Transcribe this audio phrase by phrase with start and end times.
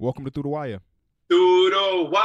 [0.00, 0.80] Welcome to Through the Wire.
[1.28, 2.22] Through the wire,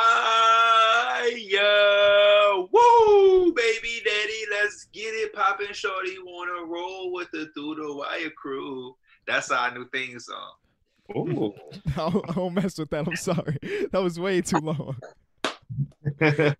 [2.71, 6.15] woo, baby daddy, let's get it poppin', shorty.
[6.23, 8.95] Wanna roll with the Through the Wire crew?
[9.27, 10.53] That's our new theme song.
[11.17, 11.53] Ooh.
[11.97, 13.09] I don't, mess with that.
[13.09, 13.57] I'm sorry.
[13.91, 14.95] That was way too long.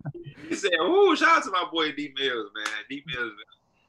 [0.50, 2.68] He said, "Ooh, shout out to my boy D Mills, man.
[2.90, 3.32] D Mills,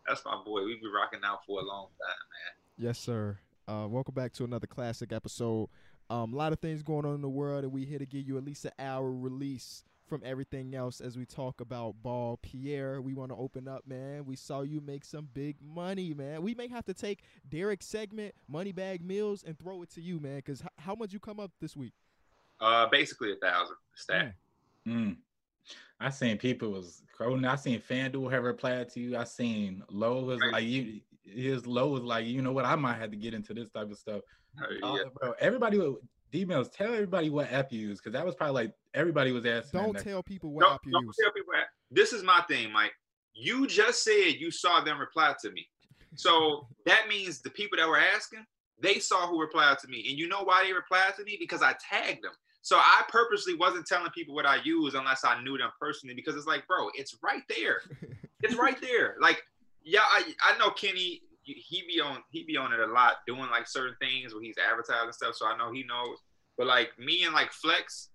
[0.07, 0.65] that's my boy.
[0.65, 3.39] We've been rocking out for a long time, man." Yes, sir.
[3.67, 5.69] Uh, welcome back to another classic episode.
[6.09, 8.27] Um, a lot of things going on in the world, and we here to give
[8.27, 12.39] you at least an hour release from everything else as we talk about ball.
[12.41, 14.25] Pierre, we want to open up, man.
[14.25, 16.43] We saw you make some big money, man.
[16.43, 20.21] We may have to take Derek's segment, Money Bag Meals, and throw it to you,
[20.21, 20.37] man.
[20.37, 21.93] Because h- how much you come up this week?
[22.61, 24.35] Uh, basically a thousand stat.
[24.87, 25.17] Mm.
[25.99, 27.45] I seen people was quoting.
[27.45, 29.17] I seen FanDuel have replied to you.
[29.17, 30.53] I seen Low was Right.
[30.53, 31.01] like you.
[31.27, 32.65] His Low was like, you know what?
[32.65, 34.23] I might have to get into this type of stuff.
[34.61, 35.03] Uh, yeah.
[35.21, 35.97] bro, everybody with
[36.33, 36.71] emails.
[36.73, 39.81] Tell everybody what app you use because that was probably like everybody was asking.
[39.81, 40.05] Don't that.
[40.05, 41.17] tell people what Don't, app you don't use.
[41.21, 41.67] tell people that.
[41.91, 42.93] This is my thing, Mike.
[43.35, 45.67] You just said you saw them reply to me.
[46.15, 48.45] So that means the people that were asking,
[48.81, 50.07] they saw who replied to me.
[50.09, 51.37] And you know why they replied to me?
[51.39, 52.33] Because I tagged them.
[52.63, 56.35] So I purposely wasn't telling people what I use unless I knew them personally because
[56.35, 57.83] it's like, bro, it's right there.
[58.43, 59.17] It's right there.
[59.19, 59.43] Like,
[59.83, 61.23] yeah, I, I know Kenny,
[61.55, 64.57] he be on he be on it a lot, doing like certain things where he's
[64.59, 65.37] advertising stuff.
[65.37, 66.19] So I know he knows.
[66.59, 68.11] But like me and like Flex,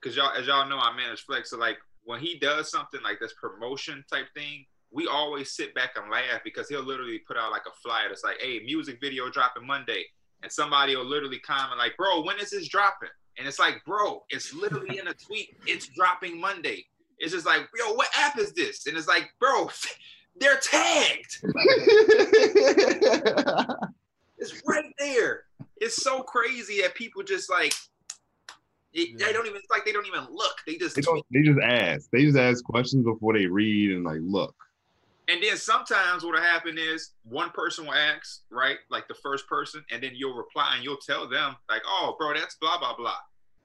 [0.00, 1.50] because y'all as y'all know, I manage Flex.
[1.50, 5.90] So like when he does something like this promotion type thing, we always sit back
[5.96, 9.28] and laugh because he'll literally put out like a flyer that's like, "Hey, music video
[9.28, 10.06] dropping Monday,"
[10.42, 14.24] and somebody will literally comment like, "Bro, when is this dropping?" And it's like, "Bro,
[14.30, 15.56] it's literally in a tweet.
[15.66, 16.86] It's dropping Monday."
[17.18, 19.70] It's just like, "Yo, what app is this?" And it's like, "Bro,
[20.38, 21.42] they're tagged.
[24.38, 25.44] It's right there."
[25.78, 27.72] It's so crazy that people just like.
[28.92, 29.26] It, Yeah.
[29.26, 30.56] They don't even it's like they don't even look.
[30.66, 31.02] They just They.
[31.32, 32.10] They just ask.
[32.10, 34.54] They just ask questions before they read and like look.
[35.28, 38.76] And then sometimes what'll happen is one person will ask, right?
[38.90, 42.32] Like the first person, and then you'll reply and you'll tell them, like, oh, bro,
[42.34, 43.16] that's blah, blah, blah.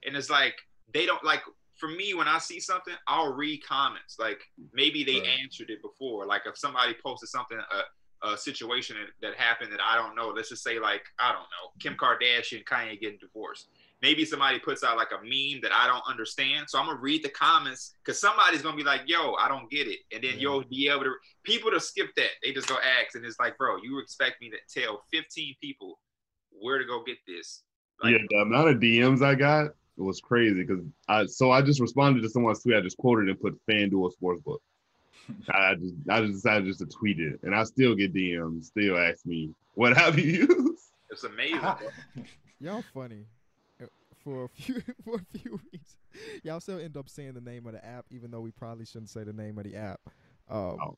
[0.06, 0.56] And it's like,
[0.92, 1.42] they don't like,
[1.82, 4.18] for me, when I see something, I'll read comments.
[4.20, 4.40] Like
[4.72, 5.40] maybe they Right.
[5.42, 6.28] answered it before.
[6.28, 10.50] Like if somebody posted something, a, a situation that, happened that I don't know, let's
[10.50, 13.70] just say, like, I don't know, Kim Kardashian, Kanye getting divorced.
[14.04, 16.70] Maybe somebody puts out like a meme that I don't understand.
[16.70, 19.88] So I'm gonna read the comments because somebody's gonna be like, yo, I don't get
[19.88, 20.00] it.
[20.14, 20.42] And then Yeah.
[20.42, 22.30] you'll be able to people to skip that.
[22.44, 26.00] They just go ask, and it's like, bro, you expect me to tell 15 people
[26.52, 27.64] where to go get this?
[28.04, 29.72] Like, yeah, the amount of DMs I got
[30.02, 31.26] was crazy because I.
[31.26, 32.76] So I just responded to someone's tweet.
[32.76, 34.60] I just quoted and put FanDuel Sportsbook.
[35.50, 38.66] I just I just decided just to tweet it, and I still get DMs.
[38.66, 40.84] Still ask me what have you used.
[41.10, 41.62] it's amazing.
[42.60, 43.26] Y'all funny.
[43.82, 43.86] Uh,
[44.24, 45.98] For a few for a few reasons.
[46.44, 49.10] Y'all still end up saying the name of the app, even though we probably shouldn't
[49.10, 50.00] say the name of the app.
[50.50, 50.98] Um, Oh.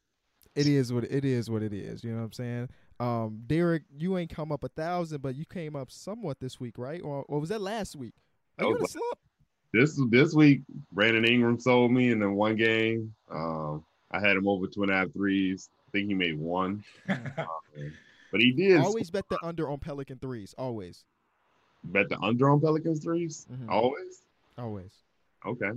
[0.56, 1.50] It is what it is.
[1.50, 2.04] What it is.
[2.04, 2.70] You know what I'm saying?
[3.00, 6.78] Um, Derek, you ain't come up a thousand, but you came up somewhat this week,
[6.78, 7.02] right?
[7.04, 8.14] Or, or was that last week?
[8.60, 9.18] Are you in a slump?
[9.74, 13.14] This this week, Brandon Ingram sold me in the one game.
[13.32, 15.70] Um, I had him over two and a half threes.
[15.88, 20.54] I think he made one, but he did Always bet the under on Pelican threes.
[20.58, 21.06] Always.
[21.86, 23.70] bet the under on Pelicans 3s Mhm.
[23.70, 24.22] Always.
[24.58, 24.92] Always.
[25.46, 25.72] Okay,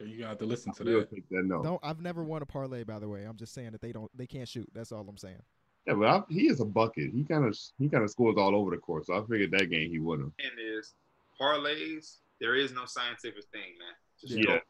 [0.00, 1.10] Okay, you got to listen to we'll that.
[1.10, 1.62] take that note.
[1.64, 1.80] Don't.
[1.82, 3.24] I've never won a parlay, by the way.
[3.24, 4.10] I'm just saying that they don't.
[4.16, 4.66] They can't shoot.
[4.72, 5.42] That's all I'm saying.
[5.86, 7.10] Yeah, but I, he is a bucket.
[7.12, 9.04] He kind of he kind of scores all over the court.
[9.06, 10.30] So I figured that game he would have.
[10.38, 10.94] And is
[11.40, 12.16] parlays.
[12.40, 13.94] There is no scientific thing, man.
[14.20, 14.44] Just Yeah.
[14.44, 14.60] go.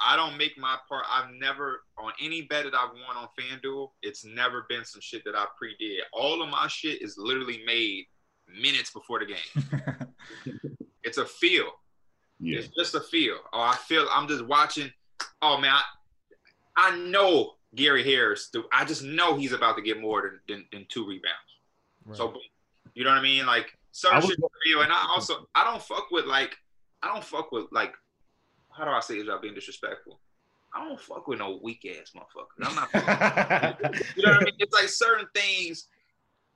[0.00, 1.04] I don't make my part.
[1.10, 3.90] I've never on any bet that I've won on FanDuel.
[4.00, 6.02] It's never been some shit that I pre-did.
[6.14, 8.06] All of my shit is literally made
[8.48, 10.14] minutes before the game.
[11.02, 11.70] It's a feel.
[12.40, 13.38] Yeah, It's just a feel.
[13.52, 14.90] Oh, I feel I'm just watching.
[15.40, 15.82] Oh man, I,
[16.76, 18.50] I know Gary Harris.
[18.72, 21.36] I just know he's about to get more than than, than two rebounds.
[22.04, 22.16] Right.
[22.16, 22.42] So, boom.
[22.96, 23.46] You know what I mean?
[23.46, 24.82] Like certain shit for.
[24.82, 26.56] And I also I don't fuck with like
[27.02, 27.94] I don't fuck with like
[28.76, 30.18] how do I say it without being disrespectful?
[30.74, 32.66] I don't fuck with no weak ass motherfuckers.
[32.66, 32.88] I'm not.
[34.16, 34.54] you know what I mean?
[34.58, 35.86] It's like certain things.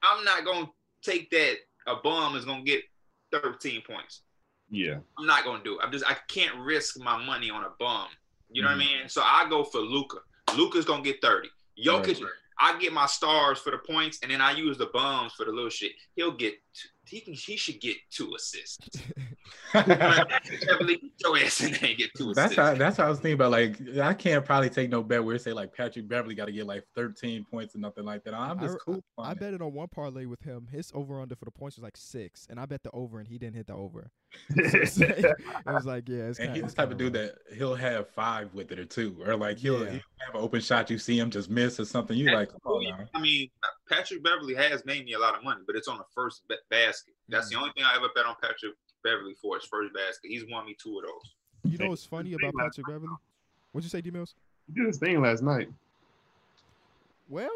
[0.03, 0.67] I'm not gonna
[1.03, 1.57] take that
[1.87, 2.83] a bum is gonna get
[3.33, 4.23] 13 points.
[4.71, 5.81] yeah, I'm not gonna do it.
[5.85, 8.09] I'm just I can't risk my money on a bum.
[8.51, 8.79] You know Mm-hmm.
[8.79, 9.09] what I mean?
[9.09, 10.19] So I go for Luka.
[10.57, 11.49] Luka's gonna get 30.
[11.87, 12.33] Jokic, Right.
[12.61, 15.53] I get my stars for the points, and then I use the bums for the
[15.53, 15.93] little shit.
[16.15, 16.55] He'll get
[17.07, 19.01] he can he should get two assists.
[19.73, 23.19] Beverley, get your ass in there and get two That's how that's how I was
[23.19, 23.51] thinking about.
[23.53, 26.53] Like, I can't probably take no bet where it say like Patrick Beverley got to
[26.53, 28.35] get like 13 points or nothing like that.
[28.35, 29.05] I'm just I, cool.
[29.19, 30.67] I, I bet it on one parlay with him.
[30.71, 33.29] His over under for the points was like six, and I bet the over, and
[33.29, 34.11] he didn't hit the over.
[34.55, 35.37] So it's like- it
[35.67, 38.53] was like, yeah, it's And kinda, he's the type of dude that he'll have five
[38.55, 39.91] with it or two, or like he'll, Yeah.
[39.91, 40.89] he'll have an open shot.
[40.91, 42.17] You see him just miss or something.
[42.17, 43.05] You like, come on now.
[43.15, 43.51] I mean,
[43.89, 46.57] Patrick Beverley has made me a lot of money, but it's on the first ba-
[46.71, 47.15] basket.
[47.29, 47.51] That's Mm.
[47.51, 50.29] the only thing I ever bet on Patrick Beverley for his first basket.
[50.29, 51.73] He's won me two of those.
[51.73, 53.15] You know what's funny about Patrick Beverley?
[53.73, 54.35] What'd you say, D Mills?
[54.67, 55.69] He did his thing last night.
[57.29, 57.51] Well,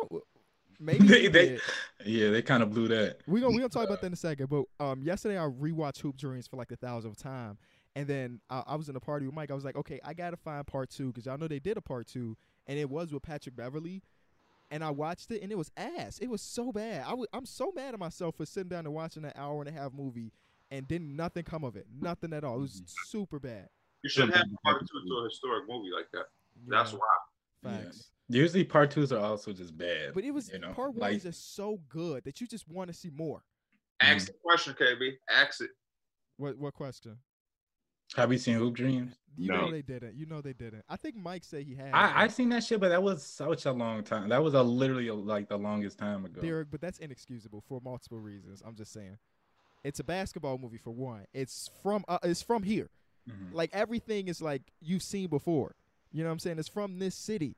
[0.80, 1.58] maybe They- they-
[2.04, 3.18] Yeah, they kind of blew that.
[3.26, 4.48] we gonna we gonna talk about that in a second.
[4.48, 7.58] But um, yesterday I rewatched Hoop Dreams for like the thousandth time,
[7.96, 9.50] and then I, I was in a party with Mike.
[9.50, 11.80] I was like, okay, I gotta find part two because y'all know they did a
[11.82, 12.36] part two,
[12.66, 14.02] and it was with Patrick Beverley.
[14.70, 16.18] And I watched it, and it was ass.
[16.20, 17.02] It was so bad.
[17.06, 19.68] I w- I'm so mad at myself for sitting down and watching an hour and
[19.68, 20.32] a half movie,
[20.70, 21.86] and didn't nothing come of it.
[22.00, 22.56] Nothing at all.
[22.56, 22.84] It was mm-hmm.
[23.06, 23.68] super bad.
[24.02, 26.26] You shouldn't have part two to a historic movie like that.
[26.68, 26.98] That's Yeah,
[27.62, 27.72] why.
[27.72, 27.90] Yeah.
[28.28, 30.12] Usually part twos are also just bad.
[30.14, 32.68] But it was you know, part one like is just so good that you just
[32.68, 33.42] want to see more.
[34.00, 34.32] Ask mm-hmm.
[34.32, 35.12] the question, KB.
[35.30, 35.70] Ask it.
[36.36, 37.18] What what question?
[38.16, 39.14] have you seen Hoop Dreams?
[39.36, 39.62] You No.
[39.62, 40.14] know they didn't.
[40.14, 40.84] You know they didn't.
[40.88, 41.90] I think Mike said he had.
[41.92, 44.28] I I seen that shit, but that was such a long time.
[44.28, 46.40] That was a literally like the longest time ago.
[46.40, 48.62] Derek, but that's inexcusable for multiple reasons.
[48.64, 49.16] I'm just saying.
[49.84, 51.26] It's a basketball movie for one.
[51.34, 52.88] It's from uh, it's from here.
[53.30, 53.52] Mhm.
[53.52, 55.74] Like everything is like you've seen before.
[56.12, 56.58] You know what I'm saying?
[56.58, 57.56] It's from this city,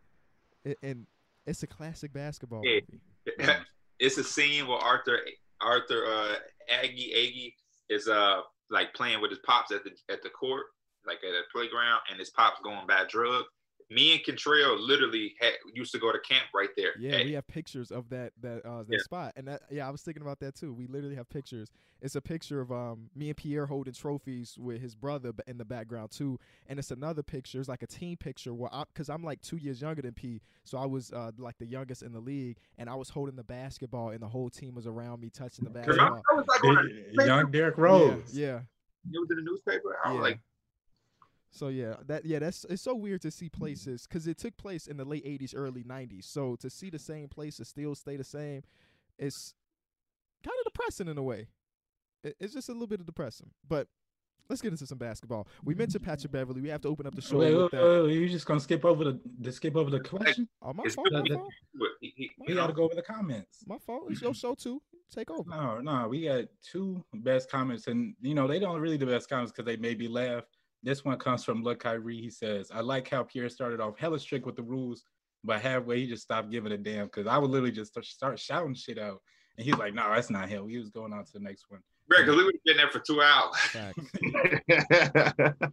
[0.67, 1.07] A- and
[1.47, 2.81] it's a classic basketball Yeah.
[2.91, 3.01] movie.
[3.99, 5.19] it's a scene where Arthur
[5.61, 6.35] Arthur uh
[6.71, 7.55] Agee Agee
[7.89, 8.41] is uh
[8.71, 10.67] like playing with his pops at the at the court,
[11.07, 13.45] like at a playground, and his pops going bad drug.
[13.89, 16.99] Me and Contrell literally had used to go to camp right there.
[16.99, 18.99] Yeah, Hey, we have pictures of that that uh that Yeah.
[18.99, 20.73] spot, and that yeah, I was thinking about that too.
[20.75, 21.71] We literally have pictures.
[22.03, 25.65] It's a picture of um me and Pierre holding trophies with his brother in the
[25.65, 27.61] background too, and it's another picture.
[27.61, 30.41] It's like a team picture where I because I'm like two years younger than P,
[30.65, 33.45] so I was uh like the youngest in the league, and I was holding the
[33.45, 36.23] basketball, and the whole team was around me touching the Remember, basketball.
[36.33, 36.91] I was like on
[37.21, 38.33] a Young Derrick Rose.
[38.33, 38.57] Yeah, yeah.
[39.13, 39.97] it was in the newspaper.
[40.05, 40.23] I was Yeah.
[40.23, 40.41] like,
[41.51, 44.87] So yeah, that yeah, that's it's so weird to see places because it took place
[44.87, 46.25] in the late '80s, early '90s.
[46.25, 48.63] So to see the same places still stay the same,
[49.19, 49.55] it's
[50.45, 51.49] kind of depressing in a way.
[52.23, 53.51] It, it's just a little bit of depressing.
[53.67, 53.89] But
[54.51, 55.49] let's get into some basketball.
[55.65, 56.61] We mentioned Patrick Beverley.
[56.61, 58.03] We have to open up the show Wait, with wait, that.
[58.05, 60.49] wait, you just gonna skip over the, the skip over the question?
[60.63, 61.09] Oh, my It's fault.
[61.11, 61.33] My good.
[61.35, 61.53] fault.
[62.01, 63.65] he, he, We you gotta go over the comments.
[63.67, 64.05] My fault.
[64.11, 64.83] It's your show too.
[65.15, 65.49] Take over.
[65.49, 69.29] No, no, we got two best comments, and you know they don't really the best
[69.29, 70.43] comments because they made me laugh.
[70.87, 72.21] This one comes from Look Kyrie.
[72.21, 75.03] He says, "I like how Pierre started off hella strict with the rules,
[75.43, 78.39] but halfway he just stopped giving a damn because I would literally just start- start
[78.39, 79.21] shouting shit out,
[79.59, 80.69] and he's like, no, that's not him.
[80.69, 81.81] He was going on to the next one.
[82.09, 83.57] because we would have been there for two hours.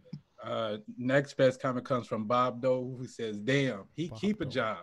[0.44, 4.44] Uh, next best comment comes from Bob Doe, who says, "Damn, he Bob keep a
[4.44, 4.76] job."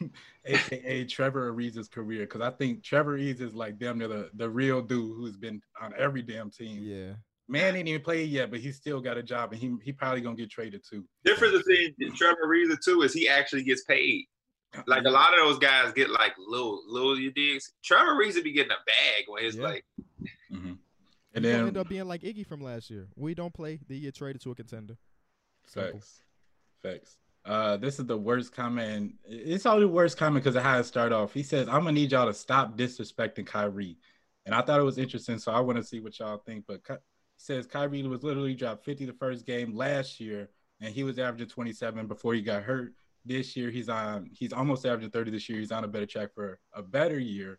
[0.44, 4.48] AKA Trevor Ariza's career, because I think Trevor Ariza is like damn near the, the
[4.48, 6.78] real dude who's been on every damn team.
[6.80, 7.14] Yeah.
[7.50, 10.20] Man ain't even played yet, but he still got a job, and he he probably
[10.20, 11.04] gonna get traded too.
[11.24, 14.26] Difference between Trevor Ariza too is he actually gets paid.
[14.86, 17.72] Like a lot of those guys get like little little you digs.
[17.82, 19.62] Trevor Ariza be getting a bag when it's Yeah.
[19.64, 19.84] like
[20.52, 20.52] Mhm.
[20.52, 20.78] And
[21.34, 23.08] And then then end up being like Iggy from last year.
[23.16, 23.80] We don't play.
[23.88, 24.96] They get traded to a contender.
[25.66, 25.98] Simple.
[26.00, 26.22] Facts.
[26.82, 27.16] Facts.
[27.44, 29.14] Uh, this is the worst comment.
[29.24, 31.32] It's all the worst comment because of how it started off.
[31.32, 33.96] He says, "I'm gonna need y'all to stop disrespecting Kyrie,"
[34.44, 36.66] and I thought it was interesting, so I want to see what y'all think.
[36.66, 37.09] But Ky- he
[37.40, 40.50] says Kyrie was literally dropped 50 the first game last year,
[40.80, 42.92] and he was averaging 27 before he got hurt.
[43.24, 44.28] This year, he's on.
[44.32, 45.58] He's almost averaging 30 this year.
[45.58, 47.58] He's on a better track for a better year.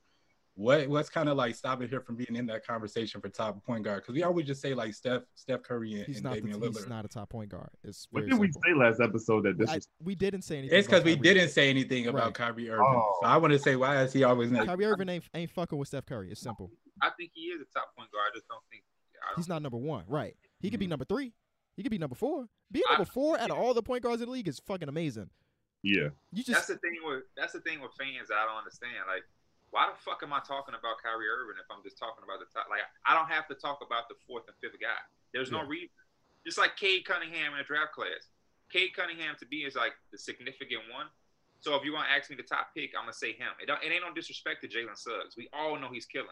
[0.56, 3.84] What what's kind of like stopping here from being in that conversation for top point
[3.84, 4.02] guard?
[4.02, 6.34] Because we always just say like Steph, Steph Curry, and, He's and not.
[6.36, 7.70] The, Damian he's not a top point guard.
[7.84, 10.58] It's What very did we say last episode that this I, was we didn't say
[10.58, 10.78] anything.
[10.78, 12.34] It's because we didn't say anything about Right.
[12.34, 12.86] Kyrie Irving.
[12.86, 13.20] Oh.
[13.22, 14.66] So I want to say, why is he always not?
[14.66, 16.32] Kyrie Irving ain't, ain't fucking with Steph Curry.
[16.32, 16.70] It's simple.
[17.02, 18.32] I think he is a top point guard.
[18.32, 18.91] I just don't think I don't
[19.36, 20.04] He's not number one.
[20.08, 20.36] Right.
[20.60, 20.90] He could be Mhm.
[20.90, 21.34] number three.
[21.78, 22.50] He could be number four.
[22.72, 24.90] Being I- number four out of all the point guards in the league is fucking
[24.90, 25.30] amazing.
[25.84, 26.10] yeah.
[26.32, 28.94] You just that's the thing with that's the thing with fans I don't understand.
[29.08, 29.24] Like,
[29.72, 32.46] why the fuck am I talking about Kyrie Irving if I'm just talking about the
[32.54, 32.68] top?
[32.70, 35.00] Like, I don't have to talk about the fourth and fifth guy.
[35.34, 35.90] There's no reason.
[36.46, 38.28] Just like Cade Cunningham in a draft class.
[38.70, 41.08] Cade Cunningham to me is like the significant one.
[41.62, 43.50] So if you want to ask me the top pick, I'm gonna say him.
[43.62, 45.36] It, don't, it ain't no disrespect to Jalen Suggs.
[45.38, 46.30] We all know he's killing.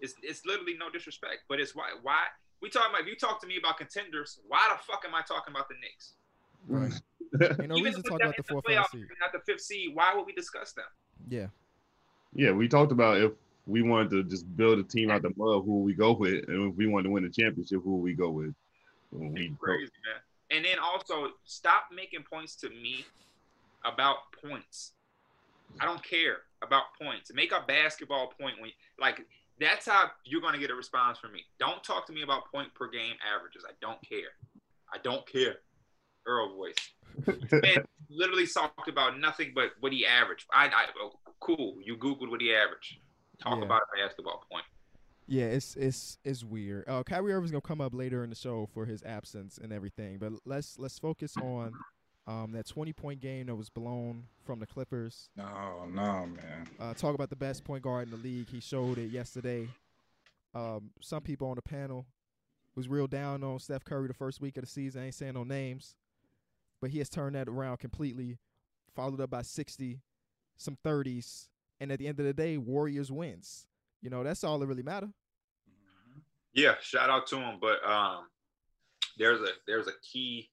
[0.00, 1.40] It's it's literally no disrespect.
[1.48, 2.26] But it's why why
[2.60, 5.22] we talking about if you talk to me about contenders, why the fuck am I
[5.22, 6.12] talking about the Knicks?
[6.66, 6.92] right.
[7.60, 9.06] Ain't no Even reason to talk about the in fourth playoff, five seed.
[9.20, 9.94] not the fifth seed.
[9.94, 10.84] Why would we discuss them?
[11.28, 11.46] Yeah.
[12.34, 13.32] Yeah, we talked about if
[13.66, 16.70] we wanted to just build a team out the mud, who we go with, and
[16.72, 18.54] if we wanted to win the championship, who we go with.
[19.10, 20.20] We It's crazy, man.
[20.50, 23.04] And then also stop making points to me
[23.84, 24.92] about points.
[25.80, 27.30] I don't care about points.
[27.34, 29.20] Make a basketball point when like
[29.60, 31.40] that's how you're gonna get a response from me.
[31.58, 33.64] Don't talk to me about point per game averages.
[33.68, 34.32] I don't care.
[34.92, 35.56] I don't care.
[36.26, 36.74] Earl voice.
[37.52, 40.46] And literally talked about nothing but what he averaged.
[40.52, 41.76] I, I oh, cool.
[41.84, 42.96] You googled what he averaged.
[43.42, 43.64] Talk Yeah.
[43.64, 44.64] about a basketball point.
[45.26, 46.88] Yeah, it's it's it's weird.
[46.88, 50.18] Uh, Kyrie Irving's gonna come up later in the show for his absence and everything,
[50.18, 51.72] but let's let's focus on
[52.28, 55.30] um, that 20 point game that was blown from the Clippers.
[55.34, 56.68] No, no, man.
[56.78, 58.48] Uh, talk about the best point guard in the league.
[58.50, 59.66] He showed it yesterday.
[60.54, 62.04] Um, some people on the panel
[62.76, 65.02] was real down on Steph Curry the first week of the season.
[65.02, 65.96] I ain't saying no names,
[66.82, 68.38] but he has turned that around completely.
[68.94, 70.00] Followed up by 60,
[70.56, 71.48] some 30s,
[71.80, 73.66] and at the end of the day, Warriors wins.
[74.02, 75.08] You know that's all that really matter.
[76.52, 77.58] Yeah, shout out to him.
[77.60, 78.24] But um,
[79.16, 80.50] there's a there's a key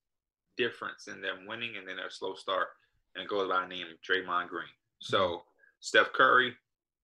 [0.58, 2.68] difference in them winning and then their slow start,
[3.16, 4.66] and goes by the name of Draymond Green.
[5.00, 5.44] So
[5.80, 6.54] Steph Curry,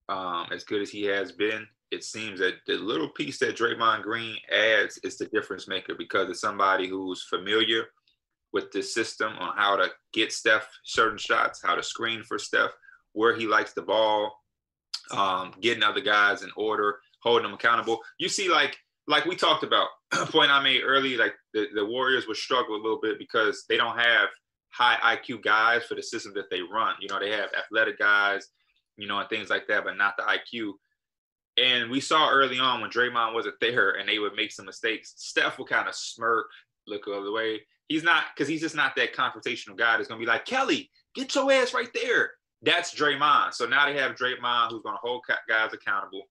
[0.10, 4.04] um, as good as he has been, it seems that the little piece that Draymond
[4.04, 7.88] Green adds is the difference maker because it's somebody who's familiar
[8.54, 12.72] with the system on how to get Steph certain shots, how to screen for Steph,
[13.14, 14.34] where he likes the ball,
[15.12, 18.00] um, getting other guys in order, holding them accountable.
[18.18, 18.78] You see, like
[19.08, 22.82] like we talked about, point I made early, like the, the Warriors would struggle a
[22.82, 24.30] little bit because they don't have
[24.70, 26.96] high IQ guys for the system that they run.
[27.00, 28.48] You know, they have athletic guys,
[28.98, 30.74] you know, and things like that, but not the IQ.
[31.58, 35.14] And we saw early on when Draymond wasn't there and they would make some mistakes,
[35.18, 36.48] Steph would kind of smirk,
[36.88, 37.62] look the other way.
[37.88, 41.36] He's not because he's just not that confrontational guy that's gonna be like, Kelly, get
[41.36, 42.32] your ass right there.
[42.62, 43.54] That's Draymond.
[43.54, 46.24] So now they have Draymond who's gonna hold guys accountable.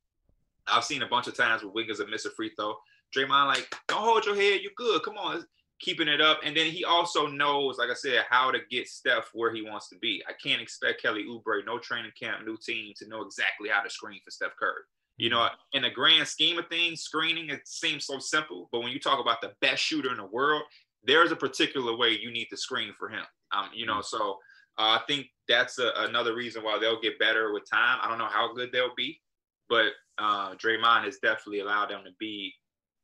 [0.66, 2.76] I've seen a bunch of times where Wiggins have missed a free throw.
[3.16, 5.02] Draymond like, don't hold your head, you're good.
[5.02, 5.44] Come on,
[5.80, 6.40] keeping it up.
[6.44, 9.88] And then he also knows, like I said, how to get Steph where he wants
[9.88, 10.22] to be.
[10.28, 13.90] I can't expect Kelly Oubre, no training camp, new team, to know exactly how to
[13.90, 14.82] screen for Steph Curry.
[15.16, 18.92] You know, in the grand scheme of things, screening it seems so simple, but when
[18.92, 20.62] you talk about the best shooter in the world,
[21.04, 23.24] there's a particular way you need to screen for him.
[23.52, 24.38] Um, you know, so
[24.78, 27.98] uh, I think that's a, another reason why they'll get better with time.
[28.02, 29.20] I don't know how good they'll be,
[29.68, 32.52] but uh, Draymond has definitely allowed them to be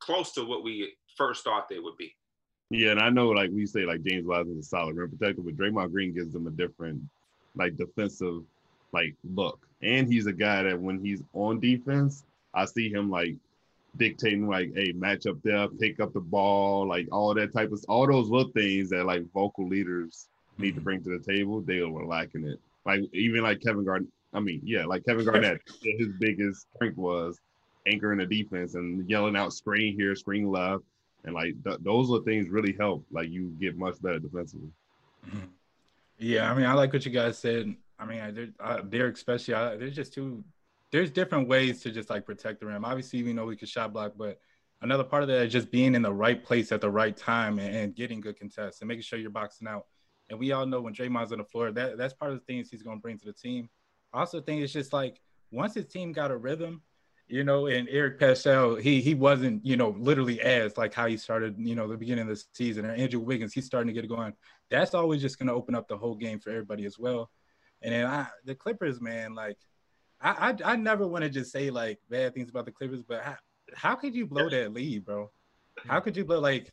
[0.07, 2.15] close to what we first thought they would be.
[2.71, 5.43] Yeah, and I know like we say like James Wiseman is a solid rim protector,
[5.43, 7.03] but Draymond Green gives them a different
[7.55, 8.43] like defensive
[8.93, 9.67] like look.
[9.83, 13.37] And he's a guy that when he's on defense, I see him like
[13.97, 17.85] dictating like, hey, match up there, pick up the ball, like all that type of
[17.89, 20.85] all those little things that like vocal leaders need to mm-hmm.
[20.85, 21.61] bring to the table.
[21.61, 22.59] They were lacking it.
[22.85, 24.09] Like even like Kevin Garnett.
[24.33, 27.39] I mean, yeah, like Kevin Garnett, his biggest strength was
[27.87, 30.83] anchoring the defense and yelling out screen here, screen left.
[31.25, 33.05] And like th- those are things really help.
[33.11, 34.71] Like you get much better defensively.
[35.27, 35.49] Mhm.
[36.19, 37.75] Yeah, I mean, I like what you guys said.
[37.99, 40.45] I mean, uh, Derek, especially, I, there's just two.
[40.93, 42.85] There's different ways to just like protect the rim.
[42.85, 44.39] Obviously, we know we can shot block, but
[44.83, 47.59] another part of that is just being in the right place at the right time
[47.59, 49.87] and, and getting good contests and making sure you're boxing out.
[50.31, 52.71] And we all know when Draymond's on the floor, that that's part of the things
[52.71, 53.69] he's going to bring to the team.
[54.13, 56.83] Also think it's just like once his team got a rhythm,
[57.29, 61.17] you know, and Eric Paschall, he he wasn't, you know, literally as like how he
[61.17, 62.87] started, you know, the beginning of the season.
[62.87, 64.33] Or Andrew Wiggins, he's starting to get it going.
[64.71, 67.31] That's always just going to open up the whole game for everybody as well.
[67.83, 69.59] And then I, the Clippers, man, like
[70.21, 73.23] I I, I never want to just say like bad things about the Clippers, but
[73.23, 73.37] how,
[73.75, 75.31] how could you blow that lead, bro?
[75.87, 76.73] How could you blow like?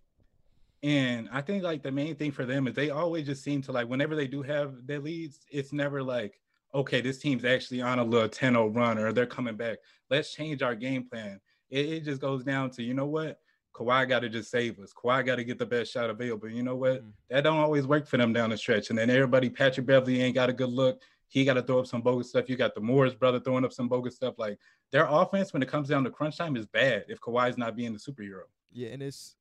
[0.84, 3.72] And I think like the main thing for them is they always just seem to
[3.72, 6.40] like whenever they do have their leads, it's never like
[6.74, 9.78] okay, this team's actually on a little 10-0 run or they're coming back.
[10.10, 11.40] Let's change our game plan.
[11.70, 13.40] It, it just goes down to, you know what?
[13.76, 14.94] Kawhi got to just save us.
[14.94, 16.50] Kawhi got to get the best shot available.
[16.50, 17.04] You know what?
[17.04, 17.12] Mhm.
[17.30, 18.90] That don't always work for them down the stretch.
[18.90, 21.02] And then everybody, Patrick Beverley ain't got a good look.
[21.28, 22.48] He got to throw up some bogus stuff.
[22.48, 24.36] You got the Morris brother throwing up some bogus stuff.
[24.38, 24.60] Like
[24.92, 27.94] their offense, when it comes down to crunch time, is bad if Kawhi's not being
[27.94, 28.44] the superhero.
[28.72, 29.36] Yeah, and it's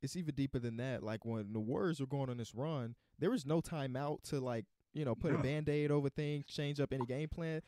[0.00, 1.02] it's even deeper than that.
[1.02, 4.64] Like when the Warriors were going on this run, there was no timeout to like
[4.94, 5.42] you know put a No.
[5.42, 7.60] band aid over things, change up any game plan.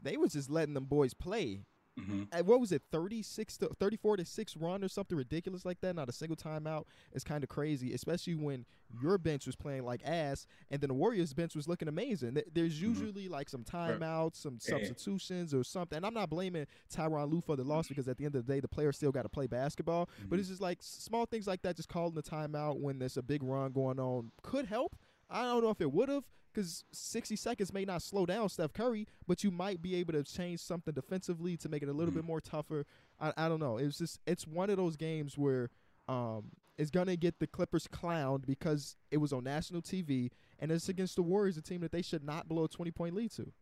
[0.00, 1.60] They was just letting them boys play.
[2.00, 2.22] Mm-hmm.
[2.32, 5.66] And what was it, thirty six to thirty four to six run or something ridiculous
[5.66, 5.94] like that?
[5.94, 6.84] Not a single timeout.
[7.12, 8.64] It's kind of crazy, especially when
[9.02, 12.32] your bench was playing like ass, and then the Warriors bench was looking amazing.
[12.32, 12.82] Th- There's Mhm.
[12.82, 14.70] usually like some timeouts, some Yeah.
[14.78, 15.98] substitutions or something.
[15.98, 18.52] And I'm not blaming Tyronn Lue for the loss because at the end of the
[18.54, 20.08] day, the player still got to play basketball.
[20.30, 20.40] But Mhm.
[20.40, 23.42] it's just like small things like that, just calling the timeout when there's a big
[23.42, 24.96] run going on could help.
[25.32, 28.72] I don't know if it would have, because 60 seconds may not slow down Steph
[28.74, 32.12] Curry, but you might be able to change something defensively to make it a little
[32.12, 32.16] Mhm.
[32.16, 32.84] bit more tougher.
[33.18, 33.78] I, I don't know.
[33.78, 35.70] It's just it's one of those games where
[36.08, 40.88] um, is gonna get the Clippers clowned because it was on national TV and it's
[40.88, 43.52] against the Warriors, a team that they should not blow a twenty point lead to.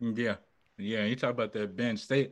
[0.00, 0.36] Yeah,
[0.76, 1.04] yeah.
[1.04, 2.06] You talk about that bench.
[2.06, 2.28] They,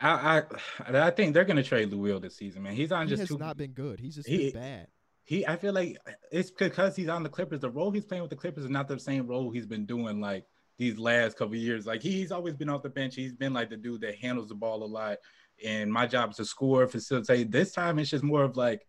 [0.00, 0.42] I,
[0.88, 2.74] I, I think they're gonna trade Lou Will this season, man.
[2.74, 3.38] He's on He just has too.
[3.38, 4.00] not been good.
[4.00, 4.88] He's just He- been bad.
[5.28, 5.98] He, I feel like
[6.32, 7.60] it's because he's on the Clippers.
[7.60, 10.22] The role he's playing with the Clippers is not the same role he's been doing
[10.22, 10.46] like
[10.78, 11.84] these last couple of years.
[11.86, 13.14] Like he's always been off the bench.
[13.14, 15.18] He's been like the dude that handles the ball a lot.
[15.62, 17.50] And my job is to score, facilitate.
[17.50, 18.86] This time it's just more of like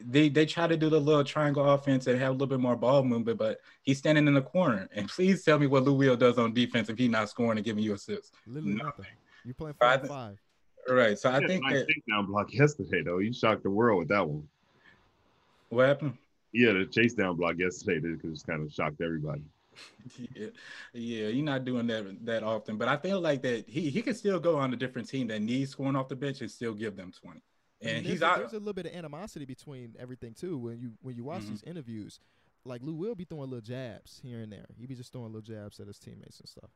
[0.00, 2.74] they they try to do the little triangle offense and have a little bit more
[2.74, 4.88] ball movement, but he's standing in the corner.
[4.94, 7.66] And please tell me what Lou Will does on defense if he's not scoring and
[7.66, 8.32] giving you assists.
[8.46, 8.86] Literally Nothing.
[8.86, 9.06] nothing.
[9.44, 10.38] You playing five think- five.
[10.88, 11.18] Right.
[11.18, 13.18] So I had a think nice that takedown block yesterday though.
[13.18, 14.48] You shocked the world with that one.
[15.74, 16.14] What happened?
[16.52, 19.42] Yeah, the chase down block yesterday did because kind of shocked everybody.
[20.36, 20.48] Yeah,
[20.92, 24.16] yeah, you're not doing that that often, but I feel like that he he could
[24.16, 26.94] still go on a different team that needs scoring off the bench and still give
[26.94, 27.40] them 20.
[27.82, 28.38] I mean, And there's he's a, out.
[28.38, 30.58] There's a little bit of animosity between everything too.
[30.58, 31.48] When you when you watch Mhm.
[31.50, 32.20] these interviews,
[32.64, 34.66] like Lou will be throwing little jabs here and there.
[34.78, 36.70] He be just throwing little jabs at his teammates and stuff.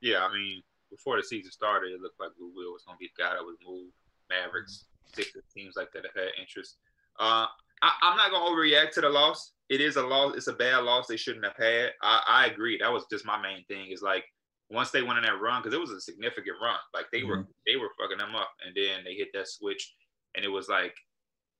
[0.00, 3.00] Yeah, I mean, before the season started, it looked like Lou Will was going to
[3.00, 3.90] be the guy that would move
[4.30, 6.76] Mavericks, Sixers, teams like that that had interest.
[7.18, 7.46] Uh,
[7.82, 9.52] I, I'm not going to overreact to the loss.
[9.68, 10.36] It is a loss.
[10.36, 11.90] It's a bad loss they shouldn't have had.
[12.02, 12.78] I, I agree.
[12.78, 13.90] That was just my main thing.
[13.90, 14.24] Is like
[14.70, 16.78] once they went on that run, because it was a significant run.
[16.94, 19.94] Like they were they were fucking them up, and then they hit that switch,
[20.34, 20.94] and it was like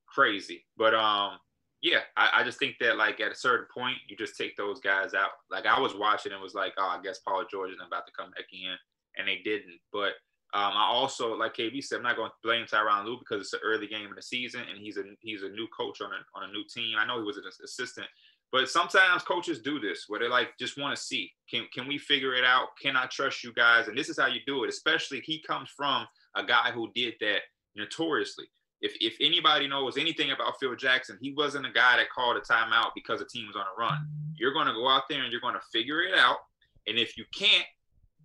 [0.06, 0.64] crazy.
[0.76, 1.38] But um,
[1.82, 4.80] yeah, I, I just think that like at a certain point, you just take those
[4.80, 5.30] guys out.
[5.50, 8.12] Like I was watching and was like, oh, I guess Paul George is about to
[8.16, 8.74] come back in,
[9.16, 9.78] and they didn't.
[9.92, 10.12] But
[10.54, 13.52] um, I also, like KB said, I'm not going to blame Tyronn Lue because it's
[13.52, 16.38] an early game in the season, and he's a he's a new coach on a
[16.38, 16.96] on a new team.
[16.98, 18.06] I know he was an assistant,
[18.50, 21.98] but sometimes coaches do this where they like just want to see can can we
[21.98, 22.68] figure it out?
[22.80, 23.88] Can I trust you guys?
[23.88, 24.70] And this is how you do it.
[24.70, 27.40] Especially he comes from a guy who did that
[27.76, 28.46] notoriously.
[28.80, 32.40] If if anybody knows anything about Phil Jackson, he wasn't a guy that called a
[32.40, 34.08] timeout because the team was on a run.
[34.38, 36.38] You're going to go out there and you're going to figure it out.
[36.86, 37.66] And if you can't,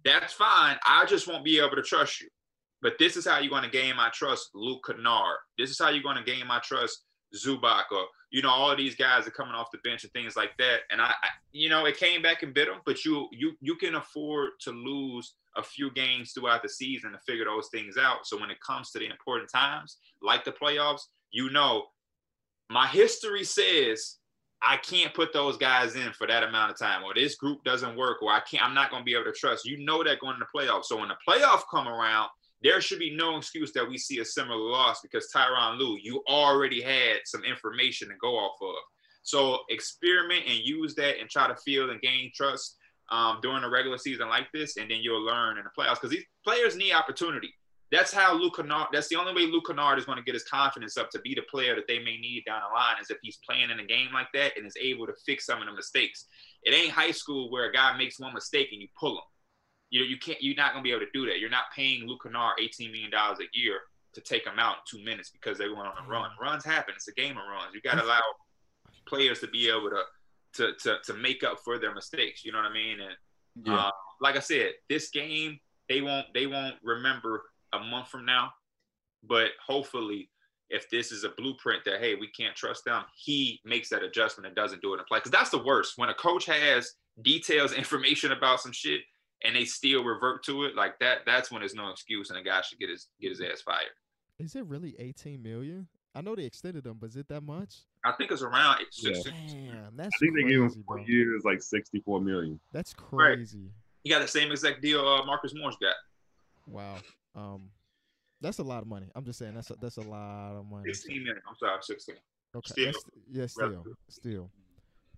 [0.03, 0.77] that's fine.
[0.85, 2.27] I just won't be able to trust you.
[2.81, 5.37] But this is how you're going to gain my trust, Luke Kennard.
[5.57, 8.77] This is how you're going to gain my trust, Zubac, or you know, all of
[8.77, 10.79] these guys are coming off the bench and things like that.
[10.91, 12.81] And I, I you know, it came back and bit them.
[12.85, 17.19] But you, you, you can afford to lose a few games throughout the season to
[17.19, 18.25] figure those things out.
[18.25, 21.83] So when it comes to the important times, like the playoffs, you know,
[22.69, 24.17] my history says
[24.65, 27.97] I can't put those guys in for that amount of time, or this group doesn't
[27.97, 28.63] work, or I can't.
[28.63, 29.65] I'm not going to be able to trust.
[29.65, 30.85] You know that going to the playoffs.
[30.85, 32.29] So when the playoff come around,
[32.61, 36.23] there should be no excuse that we see a similar loss because Tyronn Lue, you
[36.29, 38.75] already had some information to go off of.
[39.23, 42.77] So experiment and use that and try to feel and gain trust
[43.11, 46.11] um, during a regular season like this, and then you'll learn in the playoffs because
[46.11, 47.53] these players need opportunity.
[47.93, 50.43] That's how Luke Kennard, that's the only way Luke Kennard is going to get his
[50.45, 53.17] confidence up to be the player that they may need down the line is if
[53.21, 55.73] he's playing in a game like that and is able to fix some of the
[55.73, 56.25] mistakes.
[56.63, 59.23] It ain't high school where a guy makes one mistake and you pull him.
[59.91, 61.39] You know, you can't, you're not going to be able to do that.
[61.39, 63.79] You're not paying Luke Kennard $18 million a year
[64.13, 66.31] to take him out in two minutes because they're going on a run.
[66.41, 66.95] Runs happen.
[66.95, 67.75] It's a game of runs.
[67.75, 68.21] You got to allow
[69.07, 70.01] players to be able to,
[70.53, 72.43] to, to, to make up for their mistakes.
[72.43, 72.97] You know what I mean?
[73.01, 73.75] And Yeah.
[73.75, 77.43] uh, like I said, this game they won't they won't remember
[77.73, 78.51] a month from now,
[79.27, 80.29] but hopefully,
[80.69, 84.47] if this is a blueprint that hey we can't trust them, he makes that adjustment
[84.47, 87.73] and doesn't do it in play because that's the worst when a coach has details
[87.83, 89.01] information about some shit
[89.43, 91.19] and they still revert to it like that.
[91.25, 93.91] That's when there's no excuse and a guy should get his get his ass fired.
[94.39, 95.87] Is it really 18 million?
[96.15, 97.75] I know they extended them, but is it that much?
[98.05, 99.23] I think it's around six, Yeah.
[99.23, 101.05] six- Damn, that's I think they gave him crazy, four bro.
[101.05, 102.59] years, like sixty-four million.
[102.71, 103.35] That's Right.
[103.35, 103.71] crazy.
[104.03, 105.95] He got the same exact deal uh, Marcus Morris got.
[106.67, 106.97] Wow.
[107.35, 107.69] Um,
[108.41, 109.09] that's a lot of money.
[109.15, 110.83] I'm just saying that's a, that's a lot of money.
[110.85, 111.41] 16 million.
[111.47, 112.15] I'm sorry, 16.
[112.55, 112.71] Okay.
[112.71, 112.85] Still.
[112.85, 112.99] That's,
[113.31, 114.51] yeah, still, still.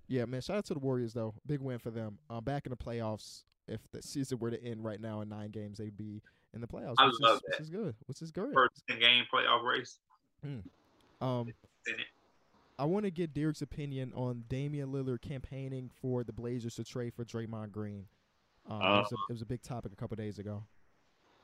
[0.08, 0.42] Yeah, man.
[0.42, 1.34] Shout out to the Warriors though.
[1.46, 2.20] Big win for them.
[2.30, 3.44] Um, back in the playoffs.
[3.68, 6.22] If the season were to end right now in nine games, they'd be
[6.54, 6.96] in the playoffs.
[7.00, 7.50] I which love is, that.
[7.50, 7.96] Which is good.
[8.06, 8.54] Which is good.
[8.54, 9.98] First 10 game playoff race.
[11.22, 11.48] Um,
[12.78, 17.14] I want to get Derek's opinion on Damian Lillard campaigning for the Blazers to trade
[17.14, 18.06] for Draymond Green.
[18.70, 20.64] Um, it, was a, it was a big topic a couple days ago.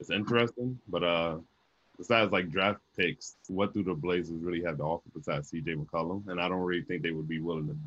[0.01, 1.37] It's interesting, but uh,
[1.95, 5.75] besides like draft picks, what do the Blazers really have to offer besides C.J.
[5.75, 6.27] McCollum?
[6.27, 7.77] And I don't really think they would be willing to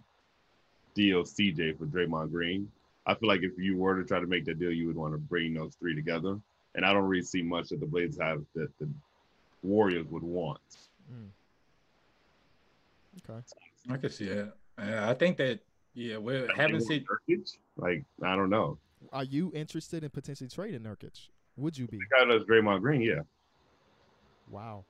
[0.94, 1.72] deal C.J.
[1.72, 2.70] for Draymond Green.
[3.04, 5.12] I feel like if you were to try to make that deal, you would want
[5.12, 6.38] to bring those three together.
[6.76, 8.88] And I don't really see much that the Blazers have that the
[9.64, 10.60] Warriors would want.
[11.12, 11.30] Mm.
[13.28, 13.40] Okay.
[13.90, 14.52] I can see that.
[14.78, 15.58] Yeah, I think that
[15.94, 17.04] yeah, we haven't seen.
[17.28, 17.56] Nurkic?
[17.76, 18.78] Like I don't know.
[19.12, 21.28] Are you interested in potentially trading Nurkic?
[21.56, 21.98] Would you be?
[21.98, 23.20] The guy that's Draymond Green, yeah.
[24.50, 24.84] Wow.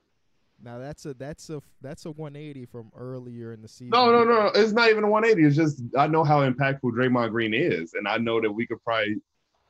[0.63, 3.91] Now that's a that's a that's a 180 from earlier in the season.
[3.91, 5.47] No, no, no, It's not even a 180.
[5.47, 8.83] It's just I know how impactful Draymond Green is, and I know that we could
[8.83, 9.21] probably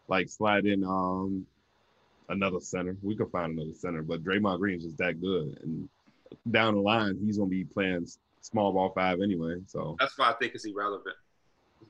[0.09, 1.47] like slide in um
[2.29, 2.97] another center.
[3.03, 5.89] We could find another center, but Draymond Green is just that good, and
[6.51, 8.07] down the line he's gonna be playing
[8.41, 9.57] small ball five anyway.
[9.67, 11.17] So That's why I think it's irrelevant.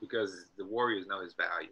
[0.01, 1.71] Because the Warriors know his value.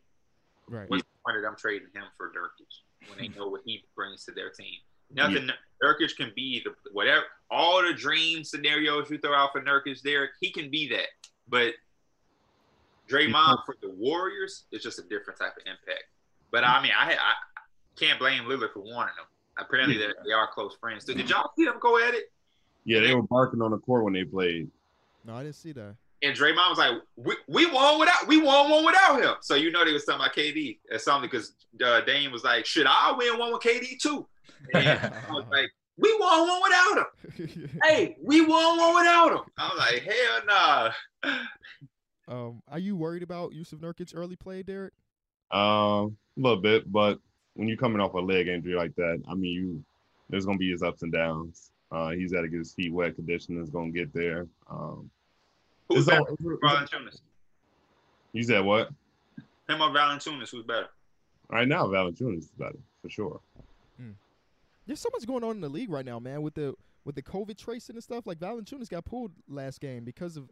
[0.68, 0.88] Right.
[0.88, 4.24] What's the point of them trading him for Nurkic when they know what he brings
[4.24, 4.74] to their team?
[5.14, 5.50] Nothing.
[5.82, 10.30] Nurkic can be the whatever all the dream scenarios you throw out for Nurkic, Derek.
[10.40, 11.08] He can be that,
[11.48, 11.74] but
[13.08, 16.04] Draymond for the Warriors is just a different type of impact.
[16.50, 17.34] But I mean, I I
[17.96, 19.26] can't blame Lillard for wanting them.
[19.58, 21.04] Apparently, they they are close friends.
[21.04, 22.32] Did y'all see them go at it?
[22.84, 24.70] yeah, they were barking on the court when they played.
[25.24, 25.94] No, I didn't see that.
[26.22, 29.72] And Draymond was like, "We, we won without we won one without him." So you
[29.72, 31.54] know they was talking about KD or something because
[31.84, 34.26] uh, Dame was like, "Should I win one with KD too?"
[34.72, 39.40] And I was like, "We won one without him." Hey, we won one without him.
[39.58, 40.92] I was like, "Hell
[41.24, 41.32] nah."
[42.28, 44.92] um, are you worried about Jusuf Nurkic early play, Derek?
[45.50, 47.18] Um, a little bit, but
[47.54, 49.84] when you're coming off a leg injury like that, I mean, you
[50.30, 51.72] there's gonna be his ups and downs.
[51.90, 53.16] Uh, he's got to get his feet wet.
[53.16, 54.46] Conditioning's gonna get there.
[54.70, 55.10] Um,
[55.88, 57.20] Who's it's better, all- Valanciunas?
[58.32, 58.88] you said what?
[59.68, 60.50] Him or Valanciunas?
[60.50, 60.88] Who's better?
[61.48, 63.40] Right now, Valanciunas is better for sure.
[64.84, 66.42] There's so much going on in the league right now, man.
[66.42, 70.36] With the with the COVID tracing and stuff, like Valanciunas got pulled last game because
[70.36, 70.48] of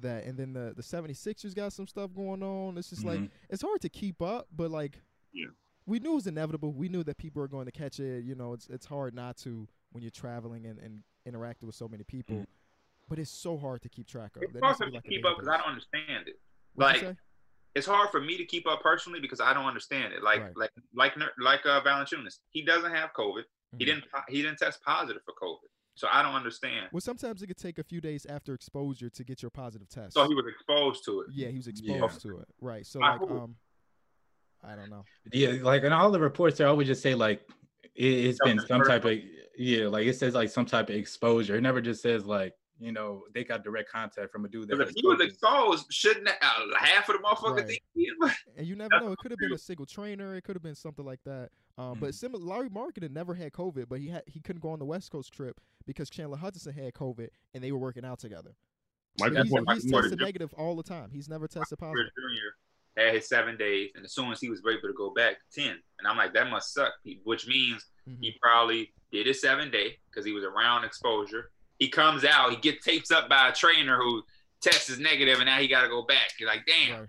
[0.00, 2.78] that, and then the the 76ers got some stuff going on.
[2.78, 3.30] It's just like Mhm.
[3.50, 5.02] it's hard to keep up, but like,
[5.34, 5.48] Yeah.
[5.84, 6.72] we knew it was inevitable.
[6.72, 8.24] We knew that people are going to catch it.
[8.24, 11.86] You know, it's it's hard not to when you're traveling and, and interacting with so
[11.86, 12.36] many people.
[12.36, 12.46] Mhm.
[13.08, 14.42] But it's so hard to keep track of.
[14.42, 16.40] It's There hard for me like to a keep up because I don't understand it.
[16.74, 17.16] What'd like.
[17.74, 20.22] It's hard for me to keep up personally because I don't understand it.
[20.22, 20.56] Like, Right.
[20.56, 22.38] like, like, Nur- like uh, Valanciunas.
[22.50, 23.42] He doesn't have COVID.
[23.78, 23.86] He Mhm.
[23.86, 24.04] didn't.
[24.28, 25.68] He didn't test positive for COVID.
[25.94, 26.88] So I don't understand.
[26.92, 30.14] Well, sometimes it could take a few days after exposure to get your positive test.
[30.14, 31.28] So he was exposed to it.
[31.32, 31.94] yeah, he was Yeah.
[31.94, 32.48] exposed to it.
[32.60, 32.86] Right.
[32.86, 33.38] So By like, who?
[33.40, 33.56] um,
[34.62, 35.04] I don't know.
[35.32, 37.46] Yeah, like in all the reports, they always just say like
[37.94, 39.18] it, it's been Something some type of
[39.58, 41.56] yeah, like it says like some type of exposure.
[41.56, 44.80] It never just says like you know they got direct contact from a dude that
[44.80, 45.24] if he was COVID.
[45.26, 46.32] exposed, shouldn't uh,
[46.78, 47.66] half of the motherfuckers Right.
[47.66, 47.82] think?
[48.56, 49.12] And you never know.
[49.12, 50.34] It could have been a single trainer.
[50.34, 51.50] It could have been something like that.
[51.78, 52.00] Um, Mhm.
[52.00, 54.84] But similar, Lauri Markkanen never had COVID, but he had he couldn't go on the
[54.84, 58.54] West Coast trip because Chandler Hutchison had COVID, and they were working out together.
[59.18, 60.24] Michael But he's, Porter, he's Porter tested Jr.
[60.24, 61.10] negative all the time.
[61.10, 62.12] He's never tested Porter positive.
[62.96, 63.00] Jr.
[63.00, 65.78] had his seven days, and as soon as he was able to go back, ten.
[65.98, 66.92] And I'm like, that must suck.
[67.24, 68.18] Which means Mhm.
[68.20, 71.50] he probably did his seven day because he was around exposure.
[71.78, 74.22] He comes out, he gets taped up by a trainer who
[74.60, 76.32] tests is negative, and now he got to go back.
[76.38, 77.00] You're like, damn.
[77.00, 77.08] Right.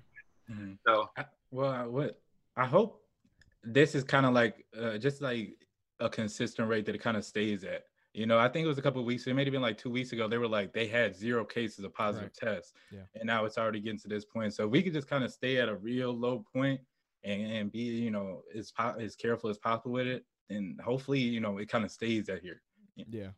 [0.51, 0.77] Mhm.
[0.86, 2.21] So I- Well, I- what
[2.56, 3.03] I hope
[3.63, 5.56] this is kind of like uh, just like
[5.99, 7.84] a consistent rate that it kind of stays at.
[8.13, 9.27] You know, I think it was a couple of weeks.
[9.27, 10.27] It may have been like two weeks ago.
[10.27, 13.01] They were like they had zero cases of positive tests, Yeah.
[13.15, 14.53] and now it's already getting to this point.
[14.53, 16.82] So if we could just kind of stay at a real low point
[17.23, 21.19] and, and be, you know, as po- as careful as possible with it, and hopefully,
[21.19, 22.62] you know, it kind of stays at here.
[22.95, 23.30] Yeah.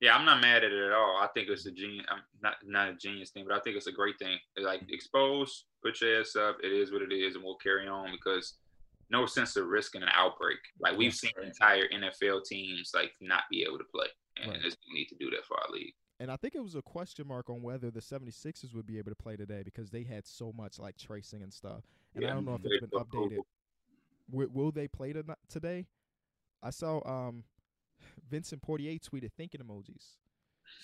[0.00, 1.18] Yeah, I'm not mad at it at all.
[1.20, 2.06] I think it's a genius.
[2.08, 4.38] I'm not not a genius thing, but I think it's a great thing.
[4.60, 6.58] Like expose, put your ass up.
[6.62, 8.54] It is what it is, and we'll carry on because
[9.10, 10.58] no sense of risking an outbreak.
[10.78, 14.06] Like we've seen entire NFL teams like not be able to play,
[14.42, 14.62] and Right.
[14.62, 15.94] we need to do that for our league.
[16.20, 19.12] And I think it was a question mark on whether the 76ers would be able
[19.12, 21.84] to play today because they had so much like tracing and stuff.
[22.14, 23.38] And I don't know if it's been updated.
[24.30, 25.86] Will, will they play tonight, today?
[26.60, 27.44] I saw um,
[28.30, 30.16] Vincent Poirier tweeted thinking emojis.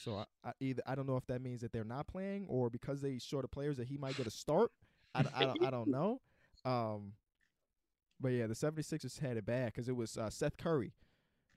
[0.03, 2.71] So I, I either I don't know if that means that they're not playing or
[2.71, 4.71] because they short of players that he might get a start.
[5.15, 6.21] I, I, don't, I don't know.
[6.65, 7.13] Um,
[8.21, 10.93] but yeah, the 76ers had it bad because it was uh, Seth Curry.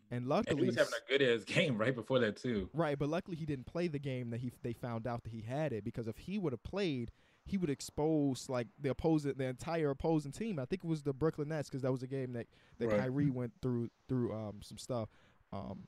[0.09, 2.69] And And he was having a good ass game right before that too.
[2.73, 5.41] Right, but luckily he didn't play the game that he they found out that he
[5.41, 7.11] had it because if he would have played,
[7.45, 10.59] he would expose like the opposing the entire opposing team.
[10.59, 12.47] I think it was the Brooklyn Nets because that was a game that
[12.79, 12.99] that Right.
[13.01, 15.09] Kyrie went through through um some stuff.
[15.53, 15.87] Um,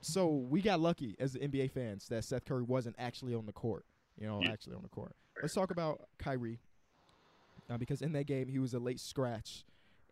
[0.00, 3.52] so we got lucky as the NBA fans that Seth Curry wasn't actually on the
[3.52, 3.84] court.
[4.20, 4.52] You know, Yeah.
[4.52, 5.16] actually on the court.
[5.40, 6.60] Let's talk about Kyrie
[7.70, 9.64] uh, because in that game he was a late scratch.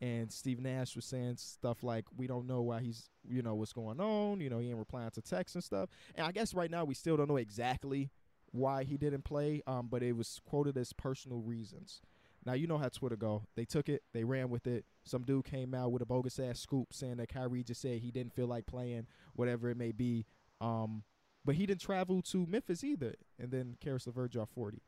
[0.03, 3.75] And Steve Nash was saying stuff like, "We don't know why he's, you know, what's
[3.75, 4.41] going on.
[4.41, 6.95] You know, he ain't replying to texts and stuff." And I guess right now we
[6.95, 8.11] still don't know exactly
[8.51, 9.61] why he didn't play.
[9.67, 12.01] Um, but it was quoted as personal reasons.
[12.45, 13.43] Now you know how Twitter go.
[13.55, 14.85] They took it, they ran with it.
[15.05, 18.11] Some dude came out with a bogus ass scoop saying that Kyrie just said he
[18.11, 20.27] didn't feel like playing, whatever it may be.
[20.61, 21.03] Um,
[21.45, 23.15] but he didn't travel to Memphis either.
[23.39, 24.83] And then Caris LeVert dropped forty.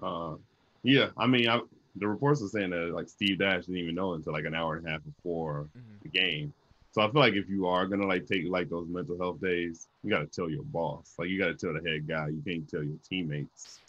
[0.00, 0.34] Uh,
[0.82, 1.60] yeah, I mean, I,
[1.96, 4.76] the reports are saying that like Steve Nash didn't even know until like an hour
[4.76, 5.68] and a half before
[6.02, 6.52] the game.
[6.92, 9.88] So I feel like if you are gonna like take like those mental health days,
[10.02, 11.14] you gotta tell your boss.
[11.18, 12.28] Like you gotta tell the head guy.
[12.28, 13.80] You can't tell your teammates.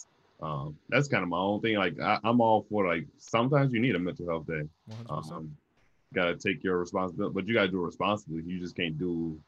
[0.42, 1.76] Um, that's kind of my own thing.
[1.76, 4.62] Like I, I'm all for like sometimes you need a mental health day.
[4.90, 5.32] 100%.
[5.32, 5.58] Um,
[6.14, 8.44] gotta take your responsibility, but you gotta do it responsibly.
[8.46, 9.40] You just can't do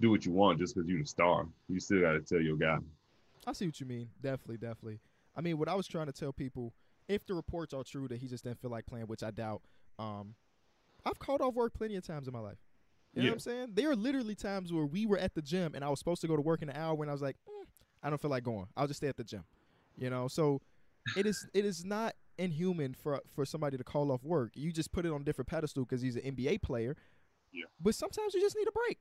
[0.00, 1.46] do what you want just because you're the star.
[1.68, 2.78] You still gotta tell your guy.
[3.46, 4.08] I see what you mean.
[4.22, 5.00] Definitely, definitely.
[5.36, 6.72] I mean, what I was trying to tell people,
[7.08, 9.62] if the reports are true that he just didn't feel like playing, which I doubt,
[9.98, 10.34] um,
[11.04, 12.58] I've called off work plenty of times in my life.
[13.12, 13.30] You know Yeah.
[13.30, 13.68] what I'm saying?
[13.74, 16.28] There are literally times where we were at the gym and I was supposed to
[16.28, 17.66] go to work in an hour when I was like, mm,
[18.02, 18.66] I don't feel like going.
[18.76, 19.44] I'll just stay at the gym.
[19.96, 20.60] You know, so
[21.16, 24.52] it is it is not inhuman for for somebody to call off work.
[24.54, 26.96] You just put it on a different pedestal because he's an NBA player.
[27.52, 27.66] Yeah.
[27.80, 28.98] But sometimes you just need a break.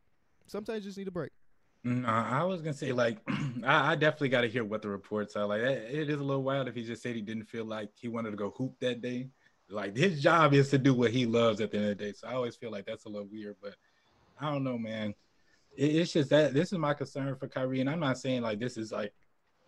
[0.47, 1.31] Sometimes you just need a break.
[1.83, 3.17] No, I was gonna say like
[3.63, 5.45] I, I definitely got to hear what the reports are.
[5.45, 7.89] Like it it is a little wild if he just said he didn't feel like
[7.95, 9.29] he wanted to go hoop that day.
[9.69, 12.13] Like his job is to do what he loves at the end of the day.
[12.13, 13.75] So I always feel like that's a little weird, but
[14.39, 15.13] I don't know, man.
[15.75, 18.59] It, it's just that this is my concern for Kyrie, and I'm not saying like
[18.59, 19.13] this is like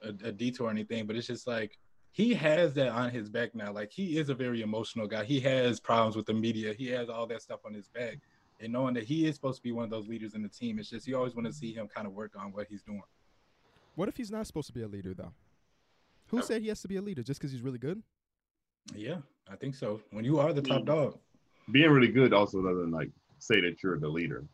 [0.03, 1.77] a, a detour or anything, but it's just like
[2.11, 3.71] he has that on his back now.
[3.73, 5.23] Like he is a very emotional guy.
[5.25, 6.73] He has problems with the media.
[6.73, 8.17] He has all that stuff on his back.
[8.61, 10.79] And knowing that he is supposed to be one of those leaders in the team,
[10.79, 13.01] it's just you always want to see him kind of work on what he's doing.
[13.95, 15.33] What if he's not supposed to be a leader though?
[16.27, 18.01] Who said he has to be a leader just because he's really good?
[18.93, 19.17] Yeah,
[19.51, 19.99] I think so.
[20.11, 20.85] When you are the top Mm.
[20.85, 21.19] dog,
[21.71, 24.45] Being really good also doesn't like say that you're the leader.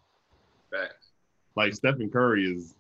[0.72, 1.12] Facts.
[1.56, 2.76] Like Stephen Curry is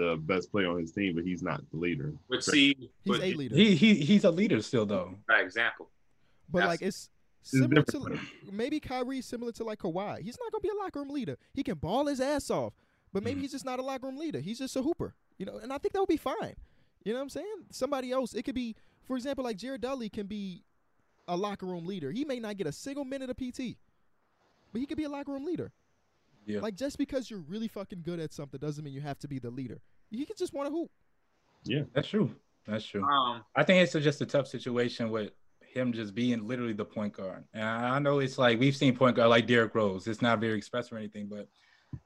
[0.00, 2.12] the best player on his team, but he's not the leader.
[2.28, 3.54] But see, He's but a leader.
[3.54, 5.14] he he he's a leader still though.
[5.28, 5.88] by example.
[6.48, 7.10] But That's- like it's
[7.42, 8.18] It's similar to
[8.50, 10.20] maybe Kyrie's similar to like Kawhi.
[10.22, 11.36] He's not gonna be a locker room leader.
[11.54, 12.74] He can ball his ass off,
[13.12, 13.42] but maybe Mhm.
[13.42, 14.40] he's just not a locker room leader.
[14.40, 15.56] He's just a hooper, you know.
[15.58, 16.54] And I think that would be fine.
[17.04, 17.66] You know what I'm saying?
[17.70, 18.34] Somebody else.
[18.34, 20.62] It could be, for example, like Jared Dudley can be
[21.28, 22.10] a locker room leader.
[22.12, 23.78] He may not get a single minute of PT,
[24.72, 25.72] but he could be a locker room leader.
[26.46, 26.60] Yeah.
[26.60, 29.38] Like just because you're really fucking good at something doesn't mean you have to be
[29.38, 29.80] the leader.
[30.10, 30.90] You can just want to hoop.
[31.64, 32.34] Yeah, that's true.
[32.66, 33.04] That's true.
[33.04, 37.12] Um, I think it's just a tough situation with him just being literally the point
[37.12, 37.44] guard.
[37.54, 40.06] And I know it's like we've seen point guard like Derrick Rose.
[40.06, 41.48] It's not very expressive or anything, but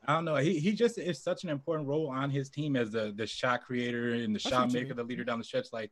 [0.07, 0.37] I don't know.
[0.37, 3.64] He he just is such an important role on his team as the the shot
[3.64, 5.68] creator and the see shot maker, the leader down the stretch.
[5.73, 5.90] Like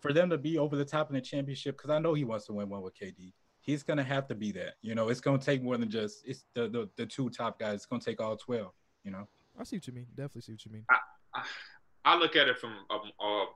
[0.00, 2.46] for them to be over the top in the championship, because I know he wants
[2.46, 3.32] to win one with KD.
[3.66, 4.74] He's gonna have to be that.
[4.80, 7.74] You know, it's gonna take more than just it's the the, the two top guys.
[7.74, 8.72] It's gonna take all twelve.
[9.04, 9.28] You know.
[9.58, 10.06] I see what you mean.
[10.14, 10.84] Definitely see what you mean.
[11.34, 11.42] I
[12.04, 13.46] I look at it from um, uh,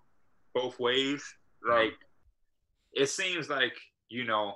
[0.55, 1.23] both ways.
[1.67, 1.95] Like,
[2.93, 3.77] it seems like
[4.09, 4.55] you know.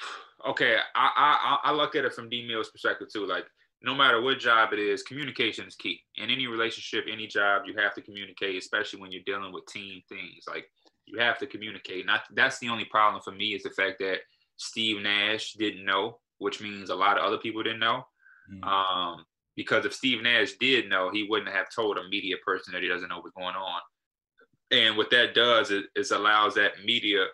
[0.46, 3.26] Okay, I I I look at it from D Mill's perspective too.
[3.26, 3.46] Like,
[3.82, 5.98] no matter what job it is, communication is key.
[6.16, 10.02] In any relationship, any job, you have to communicate, especially when you're dealing with team
[10.08, 10.44] things.
[10.46, 10.66] Like,
[11.06, 12.06] you have to communicate.
[12.06, 14.18] Not that's the only problem for me is the fact that
[14.56, 18.06] Steve Nash didn't know, which means a lot of other people didn't know.
[18.52, 18.64] Mhm.
[18.64, 19.24] Um,
[19.56, 22.88] because if Steve Nash did know, he wouldn't have told a media person that he
[22.88, 23.80] doesn't know what's going on.
[24.70, 27.26] And what that does is, is allows that media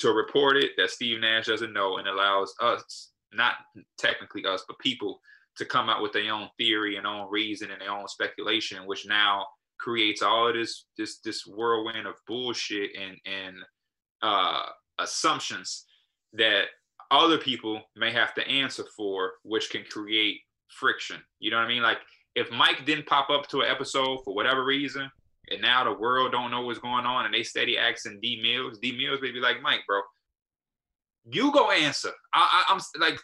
[0.00, 3.54] to report it that Steve Nash doesn't know, and allows us, not
[3.98, 5.20] technically us, but people
[5.56, 9.06] to come out with their own theory and own reason and their own speculation, which
[9.06, 9.46] now
[9.82, 13.56] creates all this this this whirlwind of bullshit and and
[14.22, 14.66] uh,
[14.98, 15.86] assumptions
[16.34, 16.64] that
[17.10, 20.38] other people may have to answer for, which can create
[20.68, 21.16] friction.
[21.40, 21.82] You know what I mean?
[21.82, 21.98] Like
[22.34, 25.10] if Mike didn't pop up to an episode for whatever reason,
[25.50, 28.78] and now the world don't know what's going on, and they steady asking D Mills,
[28.78, 30.00] D Mills may be like, Mike, bro,
[31.32, 32.10] you go answer.
[32.32, 33.18] I, I, I'm like,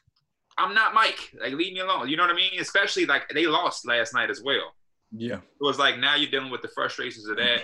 [0.58, 1.32] I'm not Mike.
[1.40, 2.08] Like, leave me alone.
[2.08, 2.58] You know what I mean?
[2.60, 4.72] Especially like they lost last night as well.
[5.18, 5.36] Yeah.
[5.36, 7.62] It was like now you're dealing with the frustrations of that.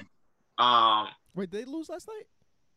[0.63, 2.27] Um, Wait, they lose last night?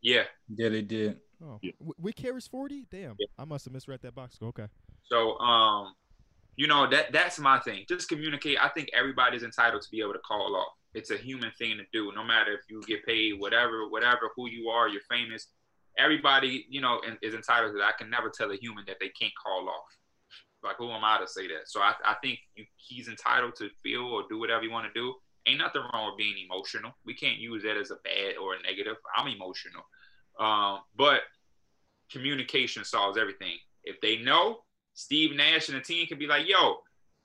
[0.01, 0.23] yeah.
[0.55, 1.19] Yeah, they did.
[1.43, 1.71] Oh, Yeah.
[1.79, 2.85] w- with Caris forty.
[2.89, 3.27] Damn, Yeah.
[3.37, 4.35] I must have misread that box.
[4.35, 4.49] score.
[4.49, 4.67] Okay.
[5.03, 5.93] So, um,
[6.55, 7.85] you know that that's my thing.
[7.89, 8.57] Just communicate.
[8.61, 10.73] I think everybody's entitled to be able to call off.
[10.93, 12.13] It's a human thing to do.
[12.15, 15.47] No matter if you get paid, whatever, whatever, who you are, you're famous.
[15.97, 17.87] Everybody, you know, is entitled to that.
[17.87, 19.85] I can never tell a human that they can't call off.
[20.75, 21.67] Like, who am I to say that?
[21.67, 24.99] So I, I think you, he's entitled to feel or do whatever you want to
[24.99, 25.13] do.
[25.47, 26.91] Ain't nothing wrong with being emotional.
[27.05, 28.95] We can't use that as a bad or a negative.
[29.15, 29.83] I'm emotional.
[30.39, 31.21] Um, but
[32.11, 33.57] communication solves everything.
[33.83, 34.59] If they know,
[34.95, 36.77] Steve Nash and the team can be like, yo,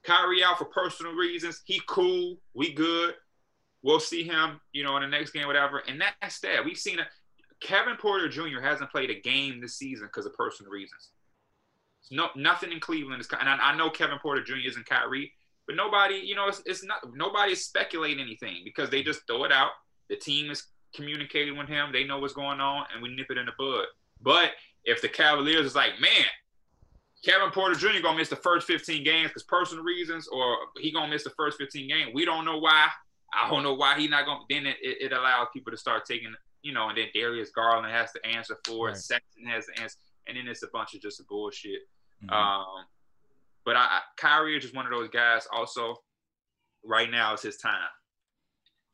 [0.04, 1.62] Kyrie out for personal reasons.
[1.64, 2.36] He cool.
[2.54, 3.14] We good.
[3.82, 5.82] We'll see him, you know, in the next game, whatever.
[5.88, 6.64] And that's that.
[6.64, 7.06] We've seen it.
[7.62, 8.60] Kevin Porter Jr.
[8.60, 11.10] hasn't played a game this season because of personal reasons.
[12.10, 13.28] No, nothing in Cleveland is.
[13.38, 14.66] And I, I know Kevin Porter Jr.
[14.66, 15.32] isn't Kyrie,
[15.66, 16.98] but nobody, you know, it's, it's not.
[17.14, 19.70] Nobody is speculating anything because they just throw it out.
[20.08, 21.90] The team is communicating with him.
[21.92, 23.86] They know what's going on, and we nip it in the bud.
[24.20, 24.52] But
[24.84, 26.26] if the Cavaliers is like, man,
[27.24, 28.02] Kevin Porter Jr.
[28.02, 31.58] gonna miss the first 15 games because personal reasons, or he gonna miss the first
[31.58, 32.10] 15 games.
[32.14, 32.88] We don't know why.
[33.32, 34.40] I don't know why he not gonna.
[34.48, 38.10] Then it, it allows people to start taking, you know, and then Darius Garland has
[38.12, 38.92] to answer for it.
[38.92, 39.00] Right.
[39.00, 41.80] Sexton has to answer, and then it's a bunch of just bullshit.
[42.24, 42.33] Mhm.
[42.33, 42.85] Um,
[43.64, 45.46] but I, I- Kyrie is just one of those guys.
[45.52, 45.96] Also,
[46.85, 47.88] right now is his time.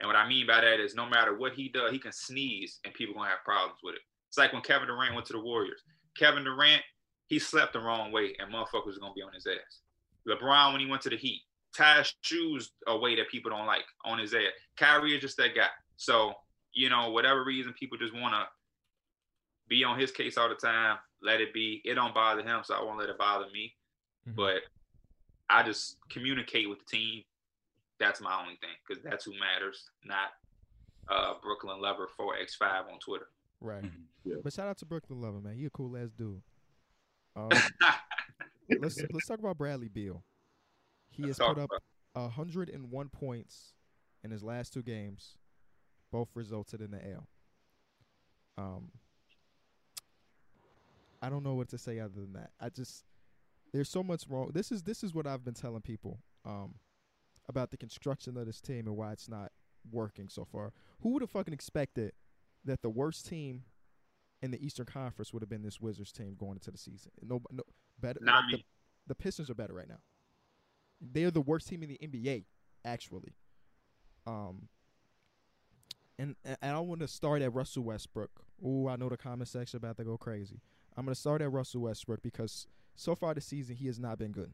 [0.01, 2.81] And what I mean by that is, no matter what he does, he can sneeze
[2.85, 4.03] and people gonna have problems with it.
[4.29, 5.83] It's like when Kevin Durant went to the Warriors.
[6.19, 6.83] Kevin Durant,
[7.29, 9.81] he slept the wrong way, and motherfuckers are gonna be on his ass.
[10.29, 11.43] LeBron when he went to the Heat,
[11.75, 14.53] ties shoes a way that people don't like on his ass.
[14.77, 15.69] Kyrie is just that guy.
[15.97, 16.35] So
[16.73, 18.47] you know, whatever reason, people just wanna
[19.69, 20.99] be on his case all the time.
[21.23, 21.81] Let it be.
[21.85, 23.75] It don't bother him, so I won't let it bother me.
[24.29, 24.37] Mhm.
[24.37, 24.63] But
[25.49, 27.23] I just communicate with the team.
[27.99, 30.31] That's my only thing, because that's who matters, not
[31.09, 33.29] uh, Brooklyn Lover 4x5 on Twitter.
[33.61, 33.85] Right.
[33.85, 34.43] Mhm.
[34.43, 35.55] But shout out to Brooklyn Lover, man.
[35.57, 36.43] He a cool ass dude.
[37.37, 37.51] Um,
[38.81, 40.25] let's let's talk about Bradley Beal.
[41.11, 41.71] He has Let's talk put up
[42.15, 43.75] about- 101 points
[44.25, 45.37] in his last two games.
[46.11, 47.29] Both resulted in the L.
[48.57, 48.91] Um,
[51.23, 52.51] I don't know what to say other than that.
[52.61, 53.05] I just
[53.73, 54.51] there's so much wrong.
[54.53, 56.77] This is this is what I've been telling people um,
[57.49, 59.53] about the construction of this team and why it's not
[59.91, 60.73] working so far.
[61.01, 62.13] Who would have fucking expected
[62.65, 63.65] that the worst team
[64.43, 67.13] in the Eastern Conference would have been this Wizards team going into the season?
[67.23, 67.63] No, no
[68.01, 68.21] better.
[68.23, 68.67] Not like the, me.
[69.07, 70.01] the Pistons are better right now.
[71.01, 72.45] They're the worst team in the NBA,
[72.85, 73.35] actually.
[74.27, 74.69] Um,
[76.19, 78.31] and and I want to start at Russell Westbrook.
[78.65, 80.61] Ooh, I know the comment section about to go crazy.
[80.97, 84.33] I'm gonna start at Russell Westbrook because so far this season he has not been
[84.33, 84.53] good.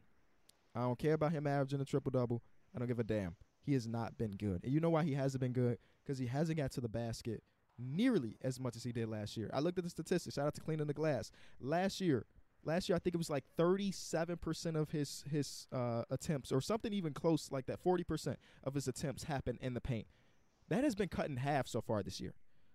[0.75, 2.41] I don't care about him averaging a triple double.
[2.75, 3.35] I don't give a damn.
[3.65, 5.77] He has not been good, and you know why he hasn't been good?
[6.03, 7.43] Because he hasn't got to the basket
[7.79, 9.49] nearly as much as he did last year.
[9.53, 10.35] I looked at the statistics.
[10.35, 11.31] Shout out to cleaning the glass.
[11.61, 12.25] Last year,
[12.63, 16.91] last year I think it was like 37% of his his uh, attempts, or something
[16.91, 17.81] even close like that.
[17.81, 20.07] 40% of his attempts happened in the paint.
[20.69, 22.33] That has been cut in half so far this year.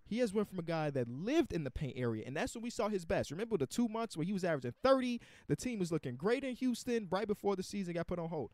[0.09, 2.63] He has went from a guy that lived in the paint area, and that's when
[2.63, 3.29] we saw his best.
[3.29, 6.55] Remember the two months where he was averaging 30, the team was looking great in
[6.55, 8.49] Houston right before the season got put on hold.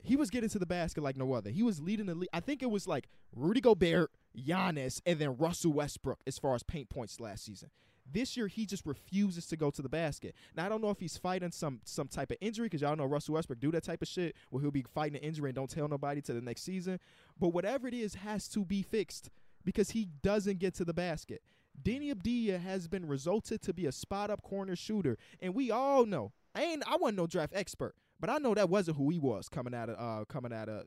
[0.00, 1.50] He was getting to the basket like no other.
[1.50, 2.28] He was leading the league.
[2.32, 6.62] I think it was like Rudy Gobert, Giannis, and then Russell Westbrook as far as
[6.62, 7.70] paint points last season.
[8.10, 10.36] This year, he just refuses to go to the basket.
[10.56, 13.06] Now, I don't know if he's fighting some some type of injury because y'all know
[13.06, 15.68] Russell Westbrook do that type of shit where he'll be fighting an injury and don't
[15.68, 17.00] tell nobody to the next season.
[17.38, 19.30] But whatever it is has to be fixed
[19.68, 21.42] because he doesn't get to the basket.
[21.82, 26.06] Danny Avdija has been resulted to be a spot up corner shooter, and we all
[26.06, 26.32] know.
[26.54, 29.50] I ain't I wasn't no draft expert, but I know that wasn't who he was
[29.50, 30.86] coming out of uh coming out of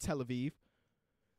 [0.00, 0.50] Tel Aviv.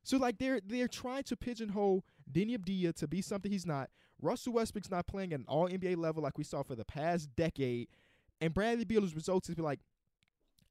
[0.03, 3.89] So like they're they're trying to pigeonhole Deni Avdija to be something he's not.
[4.21, 7.35] Russell Westbrook's not playing at an all NBA level like we saw for the past
[7.35, 7.89] decade.
[8.39, 9.81] And Bradley Beal's results is be like,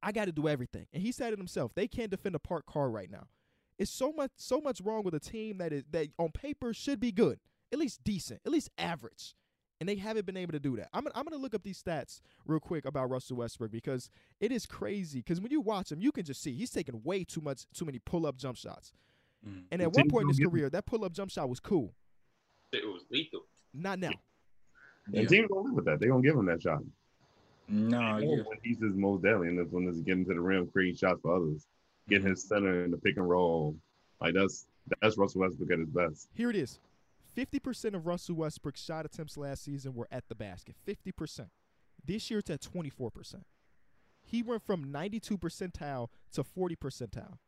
[0.03, 0.87] I got to do everything.
[0.95, 1.75] And he said it himself.
[1.75, 3.27] They can't defend a park car right now.
[3.81, 7.01] It's so much so much wrong with a team that is that on paper should
[7.01, 7.41] be good,
[7.73, 9.35] at least decent, at least average.
[9.81, 10.91] And they haven't been able to do that.
[10.93, 14.53] I'm gonna, I'm gonna look up these stats real quick about Russell Westbrook because it
[14.53, 15.21] is crazy.
[15.21, 17.87] Because when you watch him, you can just see he's taking way too much too
[17.87, 18.93] many pull up jump shots.
[19.49, 19.65] Mhm.
[19.71, 21.95] And The at one point in his career, that pull up jump shot was cool.
[22.73, 23.47] It was lethal.
[23.73, 24.11] Not now.
[25.15, 25.99] And teams don't live with that.
[25.99, 26.83] They're gonna give him that shot.
[27.67, 28.43] No, They yeah.
[28.63, 31.35] he's his most deadly, and that's when he's getting to the rim, creating shots for
[31.37, 31.67] others,
[32.09, 33.77] getting his center in the pick and roll.
[34.21, 34.67] Like that's
[35.01, 36.29] that's Russell Westbrook at his best.
[36.35, 36.79] Here it is.
[37.37, 40.75] 50% of Russell Westbrook's shot attempts last season were at the basket.
[40.87, 41.47] 50%.
[42.05, 43.43] This year it's at 24%.
[44.25, 47.39] He went from 92 percentile to 40 percentile.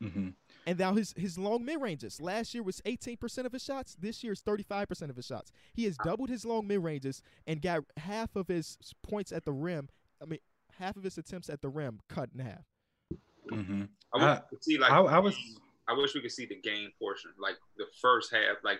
[0.00, 0.28] hmm
[0.66, 2.20] And now his his long mid ranges.
[2.20, 3.96] Last year was 18% of his shots.
[3.98, 5.50] This year is 35% of his shots.
[5.74, 9.52] He has doubled his long mid ranges and got half of his points at the
[9.52, 9.88] rim.
[10.20, 10.40] I mean,
[10.78, 12.64] half of his attempts at the rim cut in half.
[13.50, 13.82] Hmm
[14.14, 15.36] I wish I- we could see like I, I was
[15.88, 18.56] I wish we could see the game portion, like the first half.
[18.62, 18.78] Like,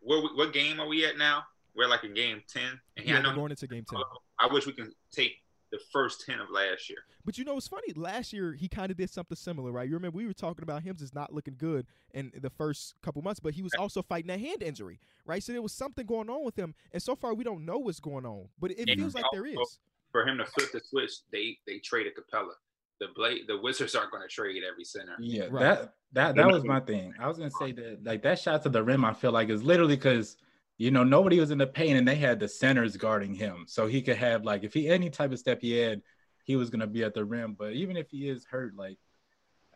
[0.00, 1.44] where we, what game are we at now?
[1.76, 3.34] We're like in game ten, and Yeah, I know.
[3.36, 4.00] going into game 10.
[4.40, 5.32] I wish we can take
[5.70, 6.98] the first ten of last year.
[7.24, 7.92] But you know, it's funny.
[7.94, 9.88] Last year, he kind of did something similar, right?
[9.88, 13.22] You remember we were talking about him just not looking good in the first couple
[13.22, 15.42] months, but he was also fighting a hand injury, right?
[15.42, 18.00] So there was something going on with him, and so far we don't know what's
[18.00, 18.96] going on, but it Yeah.
[18.96, 19.78] feels like there is.
[20.10, 22.54] For him to flip the switch, they they traded a Capela.
[23.00, 25.16] The Blade, the Wizards aren't going to trade every center.
[25.18, 25.60] Yeah, Right.
[25.62, 27.14] that that that was my thing.
[27.18, 29.62] I was gonna say that like that shot to the rim, I feel like is
[29.62, 30.36] literally because
[30.76, 33.86] you know nobody was in the paint and they had the centers guarding him, so
[33.86, 36.02] he could have like if he any type of step he had,
[36.44, 37.54] he was gonna be at the rim.
[37.58, 38.98] But even if he is hurt, like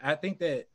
[0.03, 0.66] I think that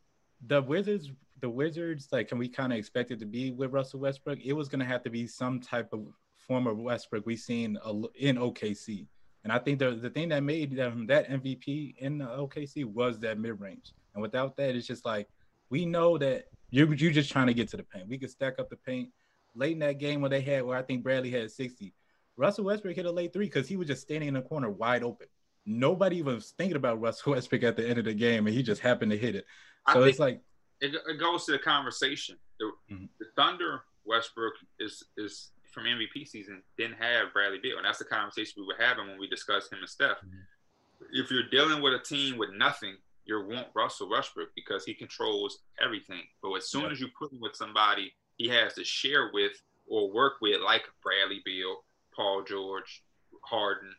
[0.48, 4.00] the Wizards, the Wizards, like can we kind of expect it to be with Russell
[4.00, 4.40] Westbrook?
[4.44, 7.78] It was gonna have to be some type of form of Westbrook we've seen
[8.16, 9.06] in OKC.
[9.44, 13.20] And I think the the thing that made them that MVP in the OKC was
[13.20, 13.94] that mid range.
[14.14, 15.28] And without that, it's just like
[15.70, 18.08] we know that you you just trying to get to the paint.
[18.08, 19.10] We could stack up the paint.
[19.56, 21.92] Late in that game when they had where I think Bradley had 60,
[22.38, 25.04] Russell Westbrook hit a late three because he was just standing in the corner wide
[25.04, 25.28] open.
[25.66, 28.82] Nobody was thinking about Russell Westbrook at the end of the game, and he just
[28.82, 29.46] happened to hit it.
[29.92, 30.42] So it's like
[30.82, 32.38] it, it, goes to the conversation.
[32.60, 33.06] The, mm-hmm.
[33.20, 38.06] the Thunder Westbrook is is from MVP season didn't have Bradley Beal, and that's the
[38.06, 40.18] conversation we were having when we discussed him and Steph.
[40.18, 41.06] Mm-hmm.
[41.14, 42.96] If you're dealing with a team with nothing,
[43.26, 46.24] you want Russell Westbrook because he controls everything.
[46.42, 49.52] But as soon as you put him with somebody he has to share with
[49.88, 51.84] or work with, like Bradley Beal,
[52.16, 53.04] Paul George,
[53.44, 53.94] Harden,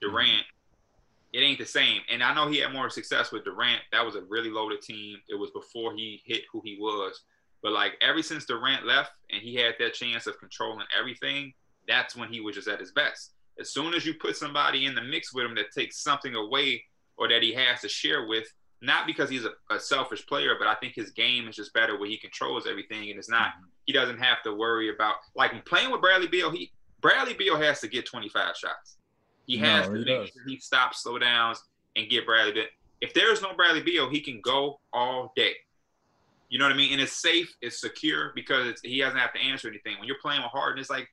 [0.00, 1.32] Durant, mm-hmm.
[1.32, 2.02] it ain't the same.
[2.10, 3.80] And I know he had more success with Durant.
[3.92, 5.18] That was a really loaded team.
[5.28, 7.22] It was before he hit who he was.
[7.62, 11.52] But like ever since Durant left and he had that chance of controlling everything,
[11.88, 13.32] that's when he was just at his best.
[13.58, 16.84] As soon as you put somebody in the mix with him that takes something away
[17.16, 18.46] or that he has to share with,
[18.82, 21.98] not because he's a, a selfish player, but I think his game is just better
[21.98, 23.64] where he controls everything and it's not mm-hmm.
[23.86, 27.80] he doesn't have to worry about like playing with Bradley Beal, he Bradley Beal has
[27.80, 28.96] to get 25 shots.
[29.46, 30.30] He has no, to he make does.
[30.30, 31.62] sure he stops, slow downs,
[31.94, 32.64] and get Bradley Beal.
[33.00, 35.54] If there's no Bradley Beal, he can go all day.
[36.48, 36.92] You know what I mean?
[36.92, 39.98] And it's safe, it's secure because it's, he doesn't have to answer anything.
[39.98, 41.08] When you're playing with Harden, it's like,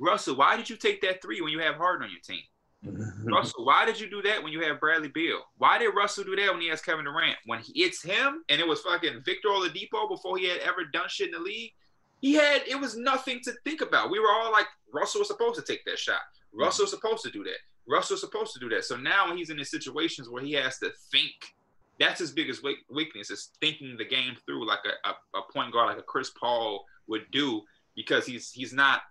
[0.00, 2.42] Russell, why did you take that three when you have Harden on your team?
[2.86, 3.28] Mm-hmm.
[3.28, 5.40] Russell, why did you do that when you have Bradley Beal?
[5.58, 7.36] Why did Russell do that when he has Kevin Durant?
[7.46, 11.08] When he, it's him and it was fucking Victor Oladipo before he had ever done
[11.08, 11.72] shit in the league,
[12.20, 14.10] he had it was nothing to think about.
[14.10, 16.20] We were all like, Russell was supposed to take that shot.
[16.52, 17.58] Russell was supposed to do that.
[17.88, 18.84] Russell was supposed to do that.
[18.84, 21.54] So now when he's in these situations where he has to think,
[21.98, 25.88] that's his biggest weakness is thinking the game through like a, a, a point guard
[25.88, 27.62] like a Chris Paul would do
[27.96, 29.02] because he's he's not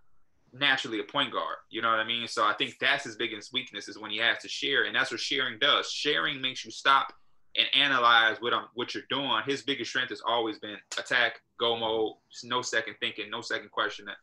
[0.54, 1.58] naturally a point guard.
[1.70, 2.28] You know what I mean?
[2.28, 5.12] So I think that's his biggest weakness is when he has to share, and that's
[5.12, 5.92] what sharing does.
[5.92, 7.14] Sharing makes you stop
[7.58, 9.42] and analyze what I'm what you're doing.
[9.46, 12.14] His biggest strength has always been attack, go mode,
[12.44, 14.16] no second thinking, no second questioning.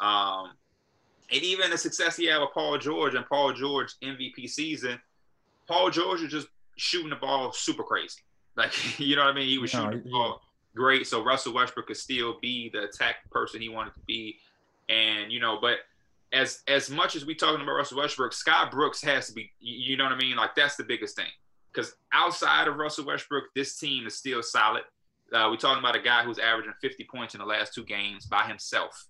[0.00, 0.52] Um,
[1.32, 5.00] and even the success he had with Paul George and Paul George MVP season,
[5.66, 6.46] Paul George just
[6.76, 8.20] shooting the ball super crazy.
[8.56, 9.48] Like you know what I mean?
[9.48, 10.40] He was shooting the ball
[10.76, 14.38] great, so Russell Westbrook could still be the attack person he wanted to be.
[14.88, 15.78] And you know, but
[16.32, 19.50] as as much as we talking about Russell Westbrook, Scott Brooks has to be.
[19.58, 20.36] You know what I mean?
[20.36, 21.30] Like that's the biggest thing.
[21.72, 24.82] Because outside of Russell Westbrook, this team is still solid.
[25.32, 28.26] Uh, we're talking about a guy who's averaging 50 points in the last two games
[28.26, 29.06] by himself.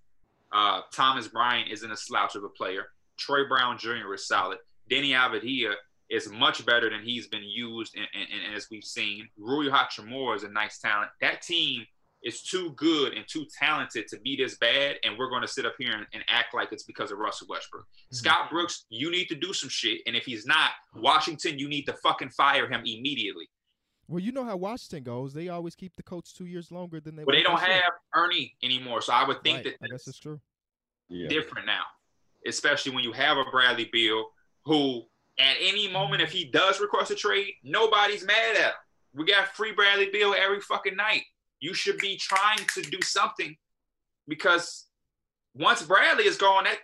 [0.51, 2.87] Uh, Thomas Bryant isn't a slouch of a player.
[3.19, 4.15] Troy Brown Jr.
[4.15, 4.59] is solid.
[4.91, 5.75] Deni Avdija
[6.11, 9.29] is much better than he's been used, and as we've seen.
[9.37, 11.11] Rui Hachimura is a nice talent.
[11.21, 11.85] That team
[12.23, 15.67] is too good and too talented to be this bad, and we're going to sit
[15.67, 17.85] up here and, and act like it's because of Russell Westbrook.
[17.85, 18.17] Mm-hmm.
[18.17, 21.85] Scott Brooks, you need to do some shit, and if he's not, Washington, you need
[21.85, 23.49] to fucking fire him immediately.
[24.09, 25.35] Well, you know how Washington goes.
[25.35, 27.25] They always keep the coach two years longer than they.
[27.25, 29.77] But they don't have Ernie anymore, so I would think right.
[29.81, 30.41] that I guess it's true.
[31.09, 31.83] Different now,
[32.47, 34.27] especially when you have a Bradley Beal
[34.65, 35.03] who,
[35.39, 38.73] at any moment, if he does request a trade, nobody's mad at him.
[39.15, 41.23] We got free Bradley Beal every fucking night
[41.61, 43.57] you should be trying to do something
[44.29, 44.87] because
[45.55, 46.79] once Bradley is gone, that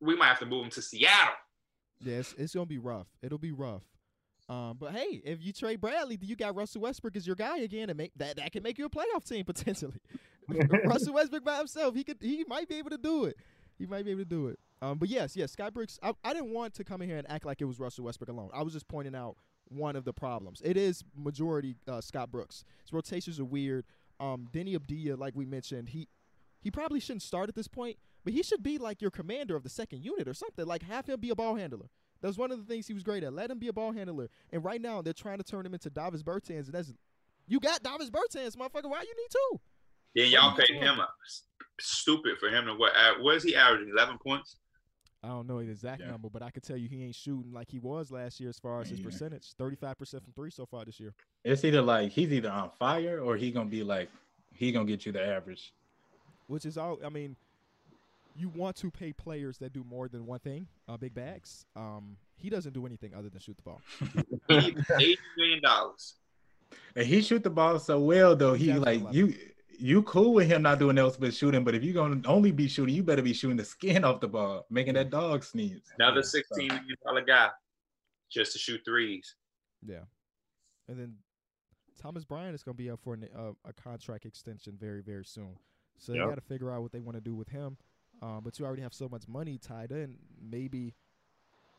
[0.00, 1.34] we might have to move him to Seattle.
[2.00, 3.06] Yes, it's gonna be rough.
[3.22, 3.82] It'll be rough.
[4.48, 7.88] Um, but hey, if you trade Bradley, you got Russell Westbrook as your guy again,
[7.88, 10.00] and make that that can make you a playoff team potentially.
[10.84, 13.36] Russell Westbrook by himself, he could he might be able to do it.
[13.78, 14.58] He might be able to do it.
[14.84, 15.98] Um, but yes, yes, Scott Brooks.
[16.02, 18.28] I, I didn't want to come in here and act like it was Russell Westbrook
[18.28, 18.50] alone.
[18.52, 19.36] I was just pointing out
[19.68, 20.60] one of the problems.
[20.62, 22.64] It is majority uh, Scott Brooks.
[22.82, 23.86] His rotations are weird.
[24.20, 26.08] Um, Deni Avdija, like we mentioned, he
[26.60, 29.62] he probably shouldn't start at this point, but he should be like your commander of
[29.62, 30.66] the second unit or something.
[30.66, 31.88] Like have him be a ball handler.
[32.20, 33.32] That was one of the things he was great at.
[33.32, 34.28] Let him be a ball handler.
[34.52, 36.92] And right now they're trying to turn him into Davis Bertans, and that's
[37.46, 38.90] you got Davis Bertans, motherfucker.
[38.90, 39.60] Why you need two?
[40.14, 41.14] Yeah, y'all paid him up.
[41.80, 42.92] stupid for him to what?
[43.20, 43.88] What is he averaging?
[43.88, 44.56] Eleven points.
[45.24, 46.10] I don't know the exact yeah.
[46.10, 48.58] number, but I can tell you he ain't shooting like he was last year as
[48.58, 49.54] far as his percentage.
[49.54, 51.14] Thirty five percent from three so far this year.
[51.44, 54.10] It's either like he's either on fire or he gonna be like
[54.52, 55.72] he gonna get you the average.
[56.46, 57.36] Which is all I mean,
[58.36, 61.64] you want to pay players that do more than one thing, uh, big bags.
[61.74, 63.80] Um, he doesn't do anything other than shoot the ball.
[64.50, 66.16] Eight million dollars.
[66.94, 68.54] And he shoot the ball so well though.
[68.54, 69.34] He like you
[69.78, 72.68] you cool with him not doing else but shooting, but if you're gonna only be
[72.68, 75.82] shooting, you better be shooting the skin off the ball, making that dog sneeze.
[75.98, 77.50] Another sixteen million dollar guy
[78.30, 79.34] just to shoot threes.
[79.86, 80.04] Yeah,
[80.88, 81.14] and then
[82.00, 85.56] Thomas Bryant is gonna be up for an, uh, a contract extension very very soon,
[85.98, 86.22] so yep.
[86.22, 87.76] they got to figure out what they want to do with him.
[88.22, 90.94] Um, but you already have so much money tied in, maybe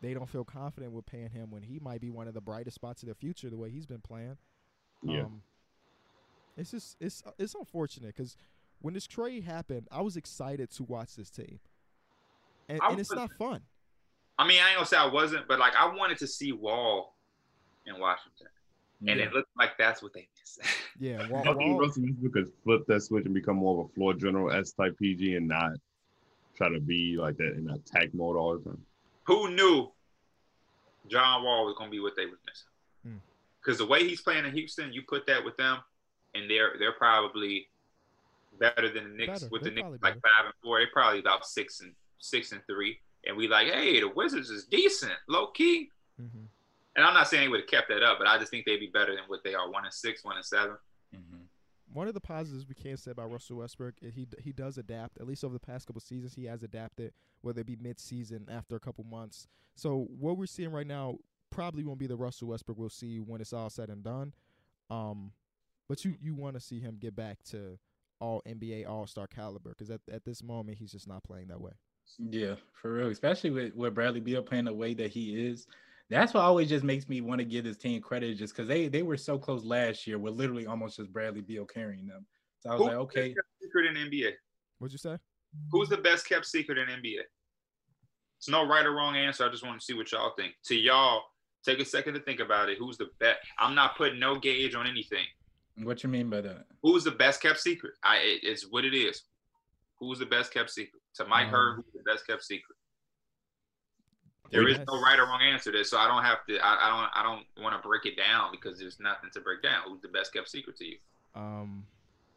[0.01, 2.75] they don't feel confident with paying him when he might be one of the brightest
[2.75, 4.37] spots of their future the way he's been playing.
[5.01, 5.23] Yeah.
[5.23, 5.41] Um,
[6.57, 8.35] it's just it's it's unfortunate because
[8.81, 11.59] when this trade happened, I was excited to watch this team,
[12.69, 13.61] and, and it's not fun.
[14.37, 17.15] I mean, I ain't gonna say I wasn't, but like I wanted to see Wall
[17.85, 18.47] in Washington,
[19.07, 19.25] and Yeah.
[19.25, 20.59] it looked like that's what they missed.
[20.97, 23.89] Yeah, Wall, I think Wall, Russell Westbrook could flip that switch and become more of
[23.89, 25.71] a floor general S type PG and not
[26.55, 28.81] try to be like that in attack mode all the time.
[29.23, 29.91] Who knew
[31.09, 32.67] John Wall was gonna be what they was missing?
[33.05, 33.17] Hmm.
[33.61, 35.79] Because the way he's playing in Houston, you put that with them,
[36.35, 37.67] and they're they're probably
[38.59, 39.41] better than the Knicks.
[39.41, 39.49] Better.
[39.51, 42.51] With the They're Knicks, probably like five and four, they're probably about six and six
[42.51, 42.99] and three.
[43.27, 45.89] And we like, hey, the Wizards is decent, low key.
[46.21, 46.47] Mhm.
[46.95, 48.79] And I'm not saying they would have kept that up, but I just think they'd
[48.79, 49.69] be better than what they are.
[49.69, 50.77] One and six, one and seven.
[51.13, 51.47] Mhm.
[51.91, 55.17] One of the positives we can say about Russell Westbrook, is he he does adapt.
[55.19, 57.13] At least over the past couple seasons, he has adapted.
[57.41, 59.47] Whether it be mid-season, after a couple months.
[59.75, 61.19] So what we're seeing right now
[61.51, 64.33] probably won't be the Russell Westbrook we'll see when it's all said and done.
[64.89, 65.31] Um,
[65.87, 67.77] but you you want to see him get back to
[68.19, 71.61] all NBA All Star caliber because at at this moment he's just not playing that
[71.61, 71.73] way.
[72.17, 73.07] Yeah, for real.
[73.07, 75.67] Especially with, with Bradley Beal playing the way that he is.
[76.09, 78.87] That's what always just makes me want to give this team credit just because they,
[78.87, 82.27] they were so close last year with literally almost just Bradley Beal carrying them.
[82.59, 83.35] So I was Who's like, okay.
[83.61, 84.33] secret in NBA?
[84.77, 85.17] What'd you say?
[85.71, 87.21] Who's the best kept secret in NBA?
[88.37, 89.45] It's no right or wrong answer.
[89.45, 90.53] I just want to see what y'all think.
[90.65, 91.23] To y'all,
[91.65, 92.77] take a second to think about it.
[92.77, 93.39] Who's the best?
[93.57, 95.25] I'm not putting no gauge on anything.
[95.83, 96.65] What you mean by that?
[96.83, 97.93] Who's the best kept secret?
[98.03, 99.23] I it- it's what it is.
[99.99, 101.01] Who's the best kept secret?
[101.15, 102.77] To Mike Um, Hurd, who's the best kept secret?
[104.51, 106.57] There is no right or wrong answer to this, so I don't have to.
[106.59, 107.09] I, I don't.
[107.15, 109.83] I don't want to break it down because there's nothing to break down.
[109.87, 110.97] Who's the best kept secret to you?
[111.33, 111.85] Um,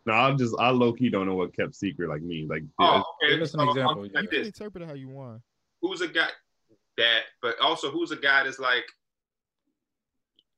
[0.07, 2.47] No, I'm just I low key don't know what kept secret like me.
[2.49, 3.34] Like Oh, okay.
[3.34, 4.03] Give us an so, example.
[4.05, 5.43] um, you can interpret it how you want.
[5.82, 6.28] who's a guy
[6.97, 8.86] that, but also who's a guy that's like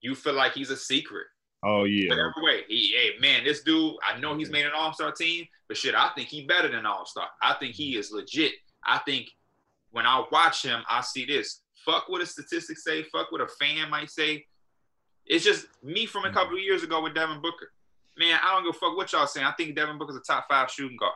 [0.01, 1.27] you feel like he's a secret.
[1.65, 2.11] Oh yeah.
[2.11, 2.63] Whatever way.
[2.69, 6.11] He, hey man, this dude, I know he's made an all-star team, but shit, I
[6.15, 7.29] think he better than all-star.
[7.43, 8.53] I think he is legit.
[8.85, 9.29] I think
[9.91, 11.63] when I watch him, I see this.
[11.85, 14.45] Fuck what a statistics say, fuck what a fan might say.
[15.27, 16.35] It's just me from a mm.
[16.35, 17.73] couple of years ago with Devin Booker.
[18.19, 19.47] Man, I don't give a fuck what y'all saying.
[19.47, 21.15] I think Devin Booker's a top five shooting guard.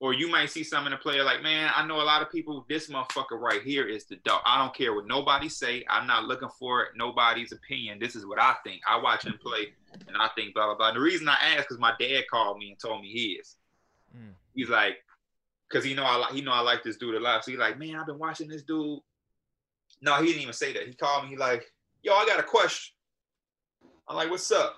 [0.00, 2.32] Or you might see some in a player like, man, I know a lot of
[2.32, 2.64] people.
[2.70, 4.40] This motherfucker right here is the dog.
[4.46, 5.84] I don't care what nobody say.
[5.90, 7.98] I'm not looking for nobody's opinion.
[7.98, 8.80] This is what I think.
[8.88, 9.74] I watch him play,
[10.08, 10.88] and I think blah blah blah.
[10.88, 13.56] And the reason I asked because my dad called me and told me he is.
[14.16, 14.32] Mm.
[14.54, 14.96] He's like,
[15.68, 17.44] because he know I like he know I like this dude a lot.
[17.44, 19.00] So he's like, man, I've been watching this dude.
[20.00, 20.86] No, he didn't even say that.
[20.86, 21.30] He called me.
[21.30, 21.70] He like,
[22.02, 22.94] yo, I got a question.
[24.08, 24.76] I'm like, what's up?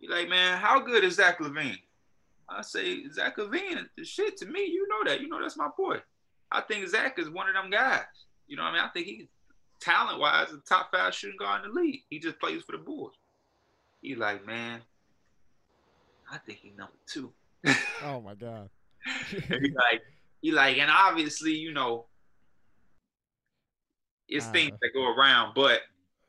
[0.00, 1.78] He like, man, how good is Zach LaVine?
[2.48, 5.20] I say, Zach LaVine, the shit to me, you know that.
[5.20, 5.98] You know that's my boy.
[6.52, 8.02] I think Zach is one of them guys.
[8.46, 8.82] You know what I mean?
[8.84, 9.26] I think he's
[9.80, 12.00] talent wise a top five shooting guard in the league.
[12.10, 13.12] He just plays for the Bulls.
[14.02, 14.80] He like, man,
[16.30, 17.32] I think he number two.
[18.02, 18.68] Oh my god.
[19.48, 20.02] He like,
[20.42, 22.06] he like, and obviously, you know,
[24.28, 24.52] it's Uh.
[24.52, 25.80] things that go around, but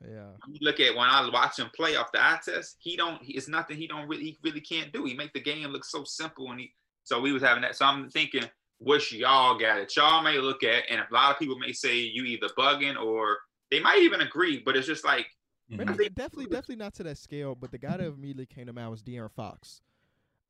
[0.04, 0.30] yeah.
[0.48, 3.22] you look at when I watch him play off the eye test, he don't.
[3.22, 4.24] he- It's nothing he don't really.
[4.24, 5.04] He really can't do.
[5.04, 6.72] He make the game look so simple, and he.
[7.04, 7.76] So we was having that.
[7.76, 8.44] So I'm thinking,
[8.78, 9.94] what y'all got it?
[9.96, 13.38] Y'all may look at, and a lot of people may say you either bugging or
[13.70, 15.26] they might even agree, but it's just like,
[15.70, 15.78] mm-hmm.
[15.78, 18.66] Maybe I think- definitely, definitely not to that scale, but the guy that immediately came
[18.66, 19.80] to mind was De'Aaron Fox.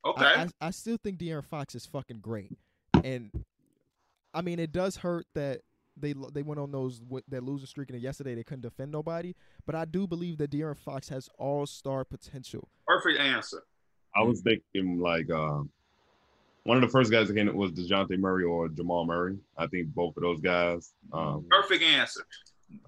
[0.05, 2.57] okay, I, I, I still think De'Aaron Fox is fucking great,
[3.05, 3.31] and
[4.35, 5.61] I mean it does hurt that
[5.97, 9.35] they they went on those wi- that losing streak and yesterday they couldn't defend nobody,
[9.65, 12.69] but I do believe that De'Aaron Fox has all star potential.
[12.87, 13.63] perfect answer.
[14.15, 15.63] I was thinking like uh,
[16.65, 19.39] one of the first guys that came was Dejounte Murray or Jamal Murray.
[19.57, 20.93] I think both of those guys.
[21.13, 22.27] Um, Perfect answer.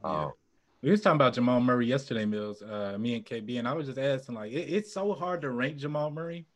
[0.03, 0.29] uh,
[0.83, 2.63] We was talking about Jamal Murray yesterday, Mills.
[2.63, 5.51] Uh, me and KB, and I was just asking, like, it, it's so hard to
[5.51, 6.47] rank Jamal Murray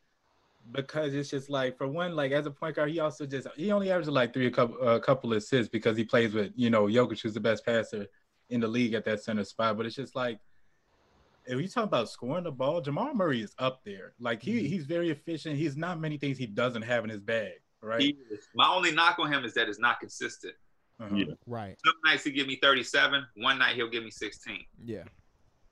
[0.71, 3.73] because it's just like, for one, like as a point guard, he also just he
[3.73, 6.71] only averages like three a couple a couple of assists because he plays with you
[6.71, 8.07] know Jokic, who's the best passer
[8.51, 9.77] in the league at that center spot.
[9.77, 10.39] But it's just like
[11.47, 14.13] if you talk about scoring the ball, Jamal Murray is up there.
[14.21, 14.67] Like he Mhm.
[14.69, 15.57] he's very efficient.
[15.57, 18.15] He's not many things he doesn't have in his bag, right?
[18.55, 20.55] My only knock on him is that it's not consistent.
[21.01, 21.17] Uh-huh.
[21.17, 21.35] Yeah.
[21.47, 21.77] Right.
[21.85, 23.27] Some nights he give me 37.
[23.35, 24.65] One night he'll give me 16.
[24.85, 25.05] Yeah.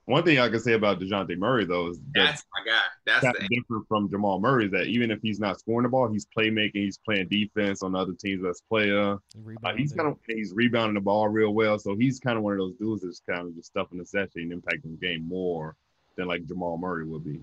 [0.07, 2.80] One thing I can say about Dejounte Murray though is that That's my guy.
[3.07, 4.66] That's that's the different from Jamal Murray.
[4.66, 6.70] Is that even if he's not scoring the ball, he's playmaking.
[6.74, 9.18] He's playing defense on other team's best player.
[9.64, 11.78] Uh, he's kind of he's rebounding the ball real well.
[11.78, 14.51] So he's kind of one of those dudes that's kind of just stuffing the session
[14.51, 15.76] and impacting the game more
[16.16, 17.40] than like Jamal Murray would be.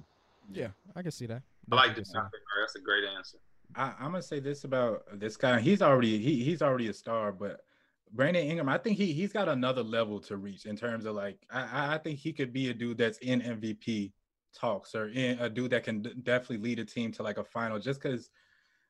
[0.54, 1.42] yeah, I can see that.
[1.72, 2.12] I like Definitely this.
[2.12, 2.62] can see that.
[2.62, 3.38] That's a great answer.
[3.76, 5.60] I, I'm gonna say this about this guy.
[5.60, 7.62] He's already he he's already a star, but
[8.14, 11.38] Brandon Ingram, I think he he's got another level to reach in terms of like
[11.52, 14.12] I I think he could be a dude that's in MVP
[14.56, 17.44] talks or in a dude that can d- definitely lead a team to like a
[17.44, 18.30] final just because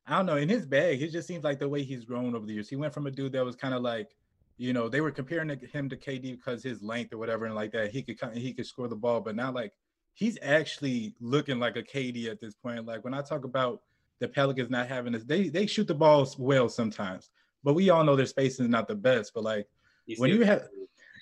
[0.05, 2.45] I don't know in his bag it just seems like the way he's grown over
[2.45, 2.69] the years.
[2.69, 4.15] He went from a dude that was kind of like
[4.57, 7.71] you know they were comparing him to KD because his length or whatever and like
[7.73, 9.73] that he could come he could score the ball, but now like
[10.13, 12.85] he's actually looking like a KD at this point.
[12.85, 13.81] Like when I talk about
[14.19, 17.29] the Pelicans not having this, they they shoot the balls well sometimes,
[17.63, 19.31] but we all know their spacing is not the best.
[19.33, 19.67] But like
[20.05, 20.67] He's when you have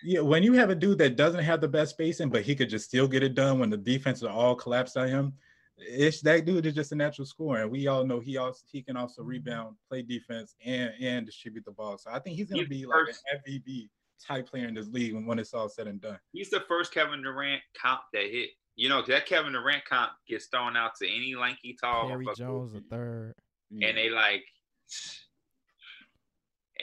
[0.03, 2.69] yeah, when you have a dude that doesn't have the best spacing, but he could
[2.69, 5.33] just still get it done when the defenses are all collapsed on him.
[5.77, 8.81] It's that dude is just a natural scorer, and we all know he also he
[8.81, 11.97] can also rebound, play defense, and and distribute the ball.
[11.97, 13.89] So I think he's gonna He's be the like first- an MVP
[14.25, 16.17] type player in this league when, when it's all said and done.
[16.31, 18.51] he's the first Kevin Durant comp that hit.
[18.77, 22.71] You know, that Kevin Durant comp gets thrown out to any lanky tall Harry Jones
[22.71, 23.33] the third.
[23.71, 24.43] and they like,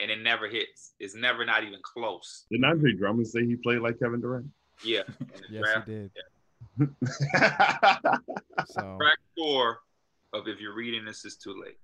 [0.01, 0.93] and it never hits.
[0.99, 2.45] It's never not even close.
[2.51, 4.47] Did Andre Drummond say he played like Kevin Durant?
[4.83, 5.01] Yeah.
[5.49, 5.87] Yes, draft.
[5.87, 6.11] he did.
[6.79, 6.95] Another
[8.65, 9.79] So Track four
[10.33, 11.77] of if you're reading this is too late.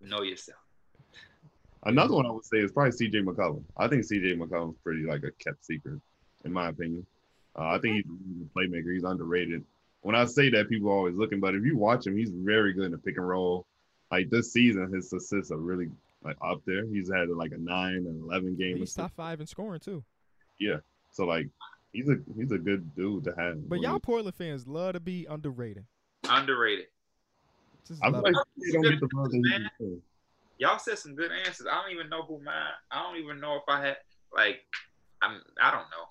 [0.00, 0.58] Know yourself.
[1.84, 3.62] Another one I would say is probably CJ McCollum.
[3.76, 6.00] I think CJ McCollum's pretty like a kept secret,
[6.44, 7.06] in my opinion.
[7.58, 8.92] Uh, I think he's a playmaker.
[8.92, 9.64] He's underrated.
[10.02, 12.72] When I say that, people are always looking, but if you watch him, he's very
[12.72, 13.66] good in the pick and roll.
[14.10, 15.90] Like this season, his assists are really
[16.22, 16.84] like up there.
[16.86, 18.76] He's had like a nine and eleven game.
[18.76, 20.04] he's top five in scoring too.
[20.58, 20.78] Yeah,
[21.10, 21.48] so like
[21.92, 23.68] he's a he's a good dude to have.
[23.68, 25.84] But y'all he- Portland fans love to be underrated.
[26.28, 26.86] Underrated.
[27.88, 28.64] Just I feel love like it.
[28.66, 30.02] he don't get the love Man.
[30.58, 31.66] Y'all said some good answers.
[31.70, 32.54] I don't even know who mine.
[32.90, 33.96] I don't even know if I had
[34.34, 34.60] like.
[35.22, 35.40] I'm.
[35.60, 36.06] I don't know.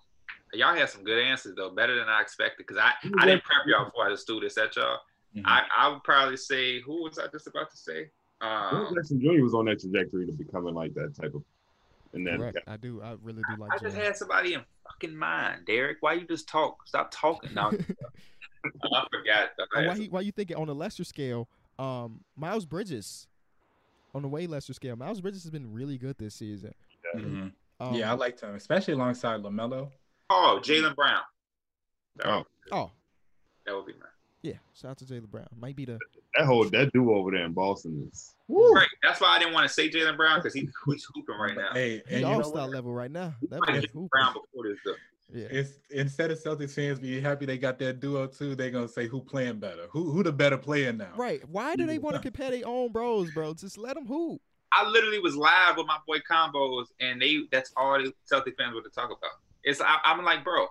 [0.54, 2.66] Y'all had some good answers though, better than I expected.
[2.66, 4.98] Cause I I didn't prep y'all before I just threw this at y'all.
[5.38, 5.44] Mhm.
[5.46, 8.10] I I would probably say who was I just about to say?
[8.42, 9.44] Will Um, Jackson Jr.
[9.44, 11.44] was on that trajectory to becoming like that type of,
[12.14, 12.58] and then Correct.
[12.68, 13.02] I do.
[13.02, 13.72] I really do like.
[13.74, 14.04] I just Jalen.
[14.04, 15.98] had somebody in fucking mind, Derek.
[16.02, 16.88] Why you just talk?
[16.88, 17.54] Stop talking.
[17.54, 17.68] No,
[18.66, 19.50] I forgot.
[19.76, 23.28] And Oh, why he, why you think on a lesser scale, um, Miles Bridges,
[24.16, 26.74] on a way lesser scale, Miles Bridges has been really good this season.
[27.16, 27.52] Mhm.
[27.82, 29.90] Um, yeah, I liked him, especially alongside Lamelo.
[30.30, 31.22] Oh, Jaylen Brown.
[32.26, 32.44] Oh.
[32.72, 32.92] Oh,
[33.66, 34.02] that would be mine.
[34.44, 34.54] yeah.
[34.74, 35.48] Shout out to Jaylen Brown.
[35.58, 35.98] Might be the
[36.40, 38.34] that whole that duo over there in Boston is.
[38.48, 38.88] Right.
[39.04, 41.70] That's why I didn't want to say Jaylen Brown because he's, he's hooping right now.
[41.74, 43.36] Hey, and you all star level right now.
[43.50, 44.08] That Like man Jalen hooping.
[44.08, 44.78] Brown before this.
[44.86, 44.96] Though.
[45.32, 45.48] Yeah.
[45.52, 49.08] It's instead of Celtics fans being happy they got that duo too, they're gonna say
[49.08, 51.12] who playing better, who who the better player now.
[51.16, 51.48] Right.
[51.48, 53.54] Why do they want to compare their own bros, bro?
[53.54, 54.42] Just let them hoop.
[54.72, 58.74] I literally was live with my boy combos, and they that's all the Celtic fans
[58.74, 59.32] were to talk about.
[59.64, 60.68] It's I, I'm like, bro,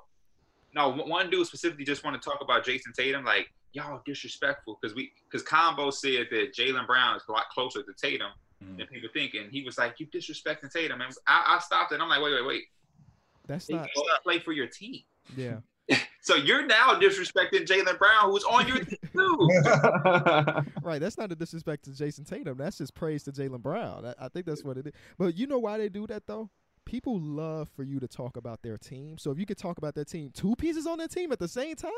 [0.74, 4.94] no, one dude specifically just want to talk about Jayson Tatum, like y'all disrespectful because
[4.94, 8.28] we because combo said that Jaylen Brown is a lot closer to Tatum
[8.64, 8.76] Mhm.
[8.78, 11.94] than people think, and he was like, you disrespecting Tatum, and I, I stopped it.
[11.94, 12.64] And I'm like, wait, wait, wait,
[13.46, 13.88] That's they not.
[13.94, 15.02] both play for your team.
[15.36, 15.58] Yeah.
[16.20, 19.48] So you're now disrespecting Jaylen Brown, who's on your team too.
[20.82, 20.98] Right.
[20.98, 22.58] That's not a disrespect to Jayson Tatum.
[22.58, 24.04] That's just praise to Jaylen Brown.
[24.04, 24.92] I, I think that's what it is.
[25.16, 26.50] But you know why they do that though?
[26.84, 29.16] People love for you to talk about their team.
[29.16, 31.48] So if you could talk about their team, two pieces on their team at the
[31.48, 31.92] same time,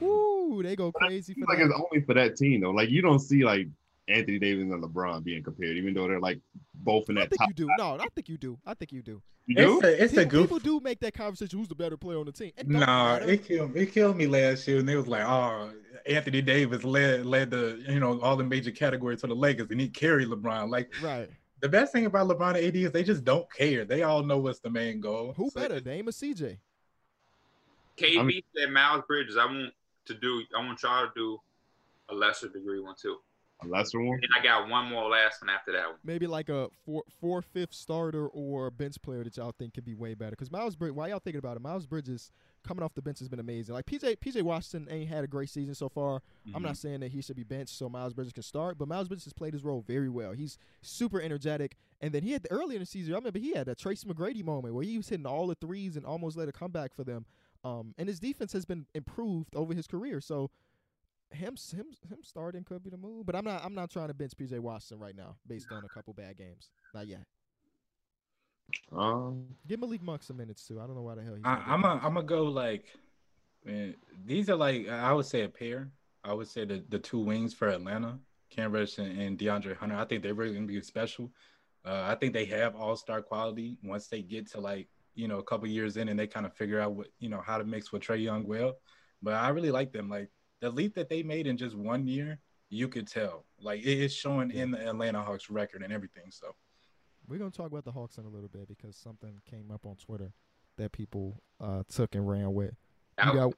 [0.00, 1.66] woo, they go crazy for like that.
[1.66, 2.70] it's only for that team though.
[2.70, 3.68] Like you don't see like
[4.08, 6.38] Anthony Davis and LeBron being compared, even though they're like
[6.74, 7.22] both in that.
[7.22, 7.48] I that think top.
[7.50, 7.70] you do.
[7.78, 8.58] No, I think you do.
[8.66, 9.22] I think you do.
[9.46, 9.80] You do?
[9.80, 10.42] It's a it's a People, goof.
[10.44, 11.58] people do make that conversation.
[11.58, 12.52] Who's the better player on the team?
[12.56, 12.78] It Nah,
[13.18, 13.30] matter.
[13.30, 15.72] it killed it killed me last year, and it was like, oh,
[16.06, 19.80] Anthony Davis led led the you know all the major categories for the Lakers, and
[19.80, 20.68] he carried LeBron.
[20.70, 21.28] Like right.
[21.60, 23.84] the best thing about LeBron and AD is they just don't care.
[23.84, 25.32] They all know what's the main goal.
[25.36, 25.80] Who So better?
[25.80, 26.58] Name a CJ.
[27.98, 29.36] KB I'm- said Miles Bridges.
[29.36, 29.72] I want
[30.06, 30.42] to do.
[30.56, 31.38] I want y'all to do
[32.10, 33.16] a lesser degree one too.
[33.62, 34.18] A lesser one.
[34.22, 35.96] And I got one more last one after that one.
[36.04, 39.94] Maybe like a four, four fifth starter or bench player that y'all think could be
[39.94, 40.32] way better.
[40.32, 41.60] Because Miles Bridges, why y'all thinking about it?
[41.62, 42.32] Miles Bridges
[42.66, 43.72] coming off the bench has been amazing.
[43.72, 46.16] Like PJ PJ Washington ain't had a great season so far.
[46.46, 46.62] I'm Mm-hmm.
[46.64, 49.24] not saying that he should be benched so Miles Bridges can start, but Miles Bridges
[49.24, 50.32] has played his role very well.
[50.32, 51.76] He's super energetic.
[52.00, 54.08] And then he had the, early in the season, I remember he had a Tracy
[54.08, 57.04] McGrady moment where he was hitting all the threes and almost led a comeback for
[57.04, 57.26] them.
[57.64, 60.20] Um, and his defense has been improved over his career.
[60.20, 60.50] So
[61.30, 63.26] him him him starting could be the move.
[63.26, 65.88] But I'm not I'm not trying to bench PJ Washington right now based on a
[65.88, 66.70] couple bad games.
[66.94, 67.22] Not yet.
[68.90, 70.80] Um, Give Malik Monk some minutes too.
[70.80, 72.86] I don't know why the hell he's I, I'm a, I'm gonna go like,
[73.64, 73.94] man,
[74.24, 75.90] these are like I would say a pair.
[76.24, 78.18] I would say the the two wings for Atlanta,
[78.50, 79.96] Cam Reddish and, and DeAndre Hunter.
[79.96, 81.30] I think they're really gonna be special.
[81.84, 85.38] Uh, I think they have all star quality once they get to like you know
[85.38, 87.64] a couple years in and they kind of figure out what you know how to
[87.64, 88.74] mix with Trae Young well.
[89.22, 90.08] But I really like them.
[90.08, 92.38] Like the leap that they made in just one year,
[92.70, 93.44] you could tell.
[93.60, 96.30] Like it is showing in the Atlanta Hawks record and everything.
[96.30, 96.54] So
[97.28, 99.96] We're gonna talk about the Hawks in a little bit because something came up on
[99.96, 100.32] Twitter
[100.76, 102.74] that people uh, took and ran with.
[103.18, 103.52] That would got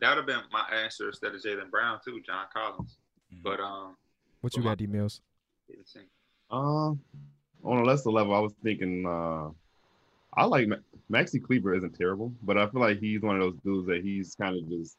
[0.00, 2.98] that would have been my answer instead of Jaylen Brown too, John Collins.
[3.32, 3.42] Mhm.
[3.42, 3.96] But um,
[4.40, 5.20] what you got, D Mills?
[5.68, 6.08] didn't
[6.50, 6.90] Uh,
[7.64, 9.50] on a lesser level, I was thinking uh,
[10.34, 10.76] I like Ma-
[11.10, 14.34] Maxi Kleber isn't terrible, but I feel like he's one of those dudes that he's
[14.34, 14.96] kind of just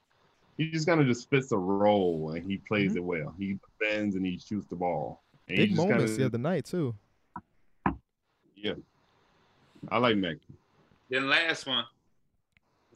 [0.58, 2.98] he just kind of just fits a role and he plays Mhm.
[2.98, 3.34] it well.
[3.40, 5.24] He defends and he shoots the ball.
[5.48, 6.96] And Big he moments the kinda, other night too.
[8.56, 8.76] yeah.
[9.90, 10.40] I like Maxi.
[11.10, 11.84] Then last one,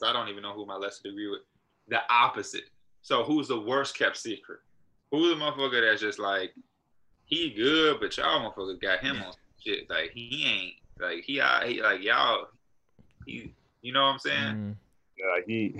[0.03, 1.41] I don't even know who my lesser degree with.
[1.87, 2.69] The opposite.
[3.01, 4.59] So who's the worst kept secret?
[5.11, 6.53] Who's the motherfucker that's just like
[7.25, 9.89] he good, but y'all motherfucker got him on shit.
[9.89, 12.47] Like he ain't like he out he like y'all
[13.25, 14.55] he you know what I'm saying?
[14.55, 14.75] Mm,
[15.17, 15.79] Yeah, he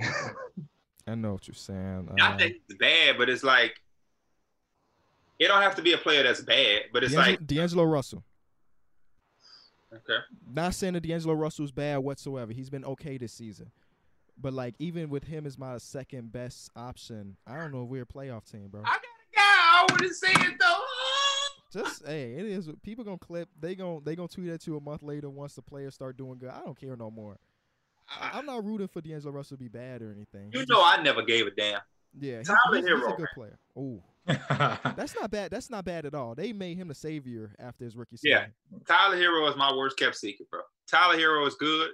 [1.06, 2.08] I know what you're saying.
[2.16, 3.74] Not Uh, that he's bad, but it's like
[5.38, 8.24] it don't have to be a player that's bad, but it's D'Angelo, like D'Angelo Russell.
[9.94, 10.18] okay.
[10.52, 12.52] Not saying that D'Angelo Russell's bad whatsoever.
[12.52, 13.70] He's been okay this season.
[14.40, 18.02] But like even with him as my second best option, I don't know if we're
[18.02, 18.82] a playoff team, bro.
[18.84, 19.42] I got a guy.
[19.42, 20.82] I wouldn't say it though.
[21.72, 22.68] Just hey, it is.
[22.82, 23.48] People gonna clip.
[23.60, 26.38] They gonna they gonna tweet at you a month later once the players start doing
[26.38, 26.50] good.
[26.50, 27.38] I don't care no more.
[28.08, 30.50] I, I'm not rooting for D'Angelo Russell to be bad or anything.
[30.54, 31.80] You know, I never gave a damn.
[32.18, 33.58] yeah, he's, Tyler he's, he's a good player.
[33.76, 34.02] Oh,
[34.96, 35.50] that's not bad.
[35.50, 36.34] That's not bad at all.
[36.34, 38.52] They made him the savior after his rookie season.
[38.70, 38.78] Yeah.
[38.86, 40.60] Tyler Herro is my worst kept secret, bro.
[40.90, 41.90] Tyler Herro is good,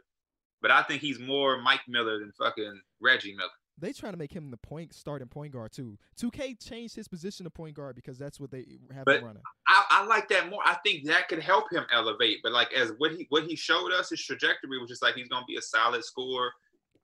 [0.63, 3.51] but I think he's more Mike Miller than fucking Reggie Miller.
[3.77, 5.99] They trying to make him the point starting point guard too.
[6.21, 9.43] 2K changed his position to point guard because that's what they have But- him running.
[9.67, 10.61] I, I like that more.
[10.65, 12.39] I think that could help him elevate.
[12.43, 15.29] But like as what he what he showed us, his trajectory was just like he's
[15.29, 16.51] gonna be a solid scorer.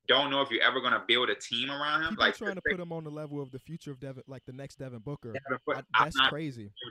[0.09, 2.11] Don't know if you're ever gonna build a team around him.
[2.11, 4.45] People Like trying to put him on the level of the future of Devin, like
[4.47, 5.35] the next Devin Booker.
[5.67, 6.65] but I- I'm that's not crazy.
[6.65, 6.91] do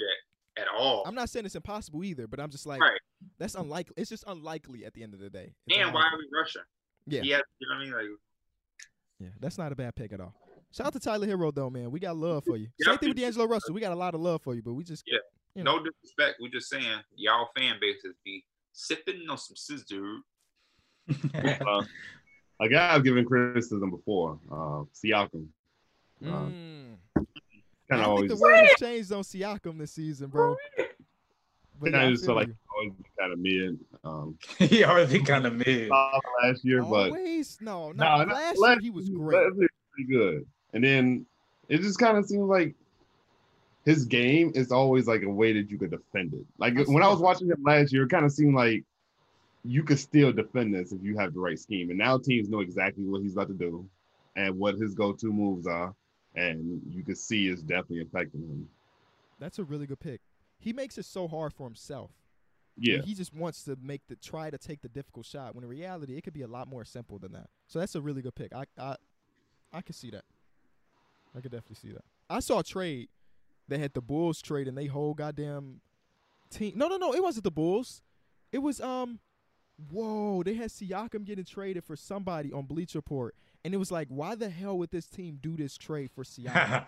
[0.55, 1.03] that at all.
[1.05, 2.99] I'm not saying it's impossible either, but I'm just like Right.
[3.38, 3.93] that's unlikely.
[3.97, 5.53] It's just unlikely at the end of the day.
[5.67, 6.63] It's and why are we rushing?
[7.07, 7.21] Yeah.
[7.21, 7.93] He has, you know what I mean?
[7.93, 8.19] Like
[9.20, 10.34] Yeah, that's not a bad pick at all.
[10.72, 11.91] Shout out to Tyler Herro though, man.
[11.91, 12.67] We got love for you.
[12.80, 13.74] Yeah, Same thing with we- D'Angelo Russell.
[13.74, 15.17] We got a lot of love for you, but we just Yeah.
[15.55, 15.78] you know.
[15.78, 16.38] no disrespect.
[16.39, 20.20] We're just saying y'all fan bases be sipping on some scissor.
[21.34, 21.84] uh,
[22.61, 25.47] a guy I've given criticism before, uh, Siakam.
[26.24, 26.97] Uh, Mm.
[27.91, 30.55] I of think the world has changed on Siakam this season, bro.
[31.82, 33.80] But kind I of just feel felt like always kind of mid.
[34.03, 35.89] Um, he already kind of mid.
[36.43, 39.36] last year, but Always no, No, not not- last, last year he was great.
[39.43, 40.45] last year was pretty good.
[40.73, 41.25] And then
[41.67, 42.75] it just kind of seems like
[43.86, 46.45] his game is always like a way that you could defend it.
[46.57, 48.84] Like I when I was watching him last year, it kind of seemed like
[49.65, 51.89] you could still defend this if you have the right scheme.
[51.89, 53.86] And now teams know exactly what he's about to do
[54.36, 55.93] and what his go-to moves are.
[56.36, 58.69] And you can see it's definitely affecting him.
[59.39, 60.21] That's a really good pick.
[60.60, 62.12] He makes it so hard for himself.
[62.78, 63.01] Yeah.
[63.01, 66.16] He just wants to make the try to take the difficult shot when in reality
[66.16, 67.47] it could be a lot more simple than that.
[67.68, 68.53] So that's a really good pick.
[68.53, 68.95] I I
[69.74, 70.24] I can see that.
[71.36, 72.03] I could definitely see that.
[72.30, 73.10] I saw a trade
[73.68, 75.82] that had the Bulls trade and they whole goddamn
[76.49, 76.74] team.
[76.76, 78.01] No, no, no, it wasn't the Bulls.
[78.51, 79.20] It was um
[79.91, 83.36] whoa, they had Siakam getting traded for somebody on Bleacher Report.
[83.70, 86.86] And it was like, why the hell would this team do this trade for Siakam?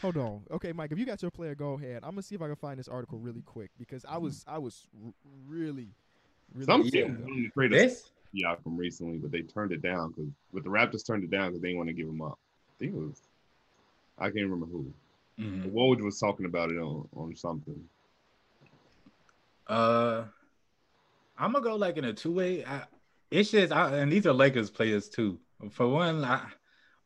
[0.00, 0.40] Hold on.
[0.52, 1.98] Okay, Mike, if you got your player, go ahead.
[2.02, 4.56] I'm gonna see if I can find this article really quick because I was I
[4.56, 5.12] was r-
[5.46, 5.90] really
[6.54, 9.82] really Some upset teams with wanted to trade this Siakam recently, but they turned it
[9.82, 12.22] down because but the Raptors turned it down because they didn't want to give him
[12.22, 12.38] up.
[12.38, 13.20] I think it was
[14.18, 14.90] I can't remember who.
[15.38, 15.72] Mhm.
[15.74, 17.84] Woj was talking about it on, on something.
[19.66, 20.24] Uh,
[21.36, 22.64] I'm gonna go like in a two way.
[23.30, 25.38] It's just, I, and these are Lakers players too.
[25.70, 26.42] For one, I,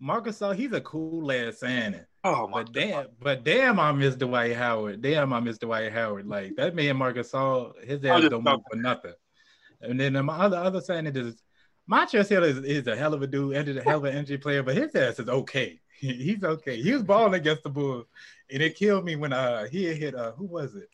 [0.00, 2.04] Marcus, he's a cool ass signing.
[2.24, 5.02] Oh my But damn, but damn, I miss Dwight Howard.
[5.02, 6.26] Damn, I miss Dwight Howard.
[6.26, 9.14] Like that man, Marcus Gasol, his ass don't move for nothing.
[9.80, 11.42] And then my other other signing is
[11.90, 14.36] Montrezl Hill is, is a hell of a dude, and a hell of an energy
[14.36, 15.80] player, but his ass is okay.
[16.00, 16.80] He's okay.
[16.80, 18.06] He was balling against the Bulls,
[18.52, 20.88] and it killed me when uh he hit uh who was it?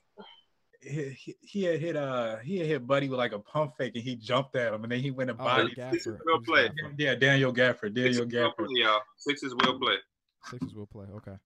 [0.85, 3.93] He, he, he had hit uh he had hit Buddy with like a pump fake,
[3.95, 5.75] and he jumped at him, and then he went and Oh, body.
[5.75, 5.91] Gafford.
[5.93, 6.69] This is It real play.
[6.69, 6.95] Gafford.
[6.99, 7.95] Yeah, Daniel Gafford.
[7.95, 8.67] Daniel Sixers will Gafford.
[8.67, 9.01] play, y'all.
[9.17, 9.97] Sixers will play.
[10.51, 11.07] Sixers will play.
[11.17, 11.37] Okay.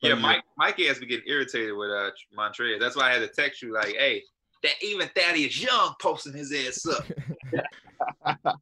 [0.00, 2.80] Yeah, But Mike Mike has been getting irritated with uh Montrez.
[2.80, 4.22] That's why I had to text you like, hey,
[4.62, 8.46] that even Thaddeus Young posting his ass up.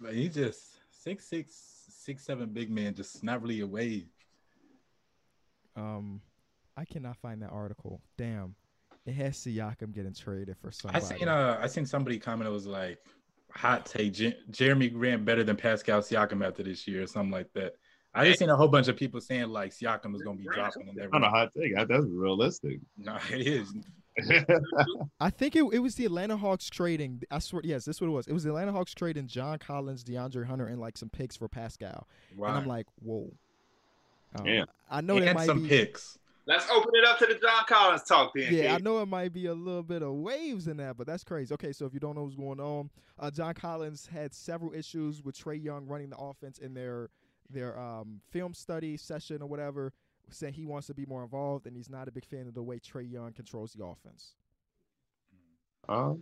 [0.00, 1.50] But he just six six
[1.90, 4.06] six seven big man, just not really a wave.
[5.76, 6.20] um,
[6.76, 8.00] I cannot find that article.
[8.16, 8.54] Damn,
[9.08, 11.04] it has Siakam getting traded for somebody.
[11.04, 12.98] I seen uh I seen somebody comment it was like
[13.50, 17.52] hot take Jer- Jerami Grant better than Pascal Siakam after this year or something like
[17.54, 17.72] that.
[18.14, 20.88] I just seen a whole bunch of people saying like Siakam is gonna be dropping
[20.88, 21.74] and Not a hot take.
[21.76, 22.80] That's realistic.
[22.98, 23.72] No, it is.
[25.20, 27.22] I think it, it was the Atlanta Hawks trading.
[27.30, 28.26] I swear, yes, this is what it was.
[28.26, 31.46] It was the Atlanta Hawks trading John Collins, DeAndre Hunter, and like some picks for
[31.48, 32.08] Pascal.
[32.36, 32.48] Wow.
[32.48, 33.30] And I'm like, whoa.
[34.36, 34.64] Um, Yeah.
[34.90, 35.68] I know that and might some be.
[35.68, 36.18] picks.
[36.48, 38.54] Let's open it up to the John Collins talk then.
[38.54, 41.22] Yeah, I know it might be a little bit of waves in that, but that's
[41.22, 41.52] crazy.
[41.52, 42.88] Okay, so if you don't know what's going on,
[43.18, 47.10] uh, John Collins had several issues with Trae Young running the offense in their
[47.50, 49.92] their um, film study session or whatever,
[50.30, 52.62] saying he wants to be more involved and he's not a big fan of the
[52.62, 54.32] way Trae Young controls the offense.
[55.86, 56.14] Uh,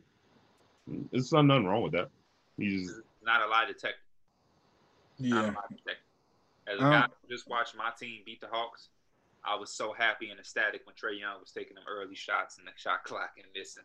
[1.13, 2.09] there's not nothing wrong with that.
[2.57, 2.93] He's
[3.25, 3.99] not a lie detector.
[5.21, 5.51] Not Yeah.
[5.51, 6.03] a lie detector.
[6.69, 8.89] As a Um, guy who just watched my team beat the Hawks,
[9.47, 12.67] I was so happy and ecstatic when Trae Young was taking them early shots and
[12.67, 13.85] the shot clock and missing.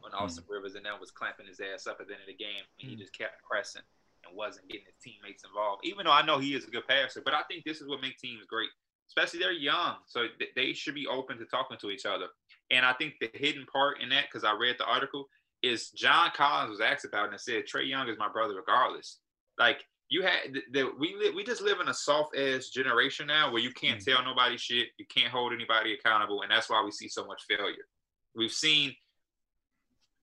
[0.00, 2.34] When Austin Rivers and them was clamping his ass up at the end of the
[2.34, 2.98] game and he Mm.
[2.98, 3.82] just kept pressing
[4.24, 5.84] and wasn't getting his teammates involved.
[5.84, 8.00] Even though I know he is a good passer, but I think this is what
[8.00, 8.70] makes teams great.
[9.06, 12.28] Especially they're young, so th- they should be open to talking to each other.
[12.70, 15.28] And I think the hidden part in that, because I read the article,
[15.60, 19.20] is John Collins was asked about it and said Trae Young is my brother regardless.
[19.58, 23.26] Like you had the, the, we li- we just live in a soft ass generation
[23.26, 24.04] now where you can't Mm.
[24.04, 27.42] tell nobody shit, you can't hold anybody accountable, and that's why we see so much
[27.48, 27.86] failure.
[28.34, 28.94] We've seen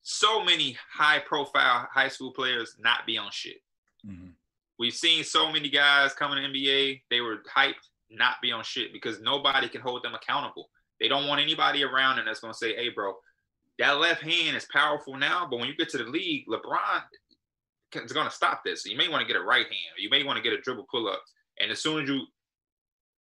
[0.01, 3.61] so many high profile high school players not be on shit.
[4.05, 4.33] Mhm.
[4.77, 8.93] We've seen so many guys coming to NBA, they were hyped, not be on shit
[8.93, 10.69] because nobody can hold them accountable.
[10.99, 13.13] They don't want anybody around them that's gonna say, hey, bro,
[13.79, 17.03] that left hand is powerful now, but when you get to the league, LeBron
[17.95, 18.83] is gonna stop this.
[18.83, 20.61] So you may want to get a right hand, you may want to get a
[20.61, 21.23] dribble pull up.
[21.59, 22.25] And as soon as you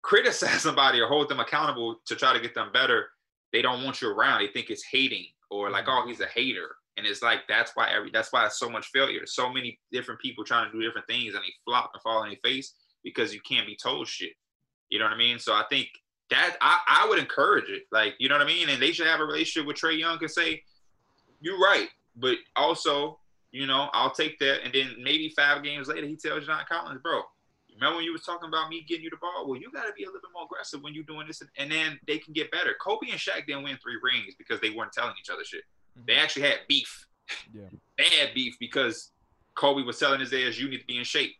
[0.02, 3.08] criticize somebody or hold them accountable to try to get them better,
[3.54, 4.42] they don't want you around.
[4.42, 6.06] They think it's hating or like, mm-hmm.
[6.06, 6.76] oh, he's a hater.
[6.98, 9.20] And it's like that's why every that's why it's so much failure.
[9.20, 12.24] There's so many different people trying to do different things and they flop and fall
[12.24, 14.34] in their face because you can't be told shit.
[14.90, 15.38] You know what I mean?
[15.38, 15.90] So I think
[16.30, 17.84] that I, I would encourage it.
[17.92, 18.70] Like, you know what I mean?
[18.70, 20.64] And they should have a relationship with Trae Young and say,
[21.40, 21.88] You're right.
[22.16, 23.20] But also,
[23.52, 24.64] you know, I'll take that.
[24.64, 27.22] And then maybe five games later he tells John Collins, bro,
[27.74, 29.48] remember when you was talking about me getting you the ball?
[29.48, 32.00] Well, you gotta be a little bit more aggressive when you're doing this, and then
[32.08, 32.76] they can get better.
[32.82, 35.64] Kobe and Shaq didn't win three rings because they weren't telling each other shit.
[36.06, 36.24] They mhm.
[36.24, 37.08] actually had beef.
[37.54, 37.64] Yeah.
[37.98, 39.12] Bad beef because
[39.56, 41.36] Kobe was telling his ass, you need to be in shape.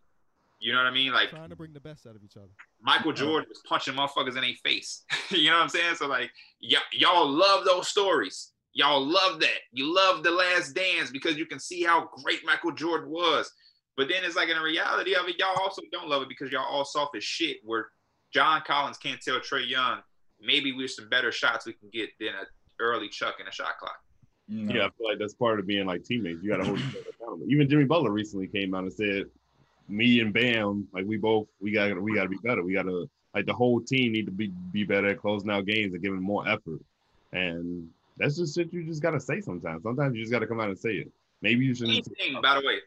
[0.60, 1.14] You know what I mean?
[1.14, 2.50] Like Trying to bring the best out of each other.
[2.82, 5.04] Michael Jordan was punching motherfuckers in their face.
[5.30, 5.96] you know what I'm saying?
[5.96, 6.32] So like
[6.62, 8.54] y- y'all love those stories.
[8.78, 9.58] Y'all love that.
[9.72, 13.52] You love the last dance because you can see how great Michael Jordan was.
[13.96, 16.52] But then it's like in the reality of it, y'all also don't love it because
[16.52, 17.58] y'all all soft as shit.
[17.64, 17.88] Where
[18.32, 20.02] John Collins can't tell Trae Young,
[20.40, 22.46] maybe with some better shots we can get than a
[22.80, 23.98] early chuck in a shot clock.
[24.48, 24.76] You know?
[24.76, 26.44] Yeah, I feel like that's part of being like teammates.
[26.44, 27.48] You got to hold each other accountable.
[27.50, 29.24] Even Jimmy Butler recently came out and said,
[29.88, 32.62] "Me and Bam, like we both, we got, to we got to be better.
[32.62, 35.66] We got to, like the whole team need to be be better at closing out
[35.66, 36.82] games and giving more effort."
[37.34, 39.84] And that's just shit you just got to say sometimes.
[39.84, 41.12] Sometimes you just got to come out and say it.
[41.42, 41.96] Maybe you shouldn't.
[42.20, 42.78] Anything, by the way.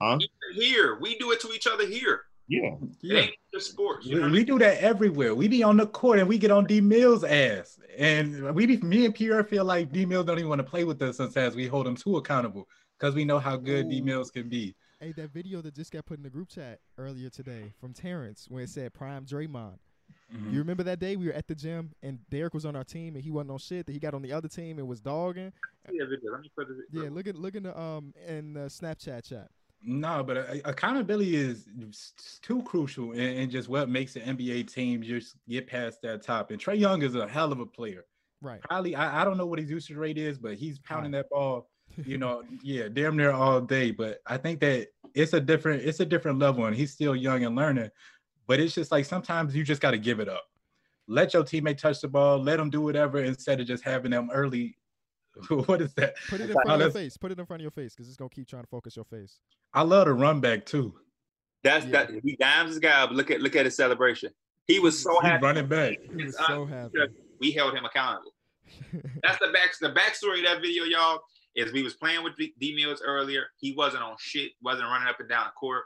[0.00, 0.18] Huh?
[0.54, 2.22] Here, we do it to each other here.
[2.48, 3.26] Yeah, Yeah.
[3.54, 4.06] just sports.
[4.06, 5.36] We, know what I we do that everywhere.
[5.36, 8.78] We be on the court and we get on D Mills' ass, and we be
[8.78, 11.54] me and Pierre feel like D Mills don't even want to play with us sometimes.
[11.54, 12.66] We hold him too accountable
[12.98, 14.74] because we know how good D Mills can be.
[14.98, 18.46] Hey, that video that just got put in the group chat earlier today from Terrence
[18.48, 19.78] where it said Prime Draymond.
[20.32, 20.52] Mhm.
[20.52, 23.14] You remember that day we were at the gym and Derek was on our team
[23.14, 23.86] and he wasn't on shit.
[23.86, 25.52] That he got on the other team and was dogging.
[25.88, 26.32] See that video.
[26.32, 26.76] Let me put it.
[26.92, 29.48] Yeah, look at look in the um in the Snapchat chat.
[29.82, 31.66] No, but uh, accountability is
[32.42, 36.50] too crucial and, and just what makes the NBA team just get past that top.
[36.50, 38.04] And Trae Young is a hell of a player.
[38.42, 38.60] Right.
[38.60, 41.70] Probably, I, I don't know what his usage rate is, but he's pounding that ball,
[42.04, 43.90] you know, yeah, damn near all day.
[43.90, 47.44] But I think that it's a different, it's a different level, and he's still young
[47.44, 47.90] and learning.
[48.50, 50.42] But it's just like sometimes you just got to give it up.
[51.06, 54.28] Let your teammate touch the ball, let them do whatever instead of just having them
[54.32, 54.76] early.
[55.66, 56.16] what is that?
[56.28, 57.16] Put it in front of your face.
[57.16, 59.04] Put it in front of your face because it's gonna keep trying to focus your
[59.04, 59.38] face.
[59.72, 60.96] I love the run back too.
[61.62, 62.06] That's Yeah.
[62.06, 62.10] that.
[62.24, 64.32] He dimes his guy, but look at look at his celebration.
[64.66, 65.44] He was so He's happy.
[65.44, 65.98] running back.
[66.18, 66.98] He was so happy.
[67.38, 68.34] We held him accountable.
[69.22, 71.20] That's the back the backstory of that video, y'all.
[71.54, 73.44] Is we was playing with D D Mills earlier.
[73.60, 74.50] He wasn't on shit.
[74.60, 75.84] Wasn't running up and down the court.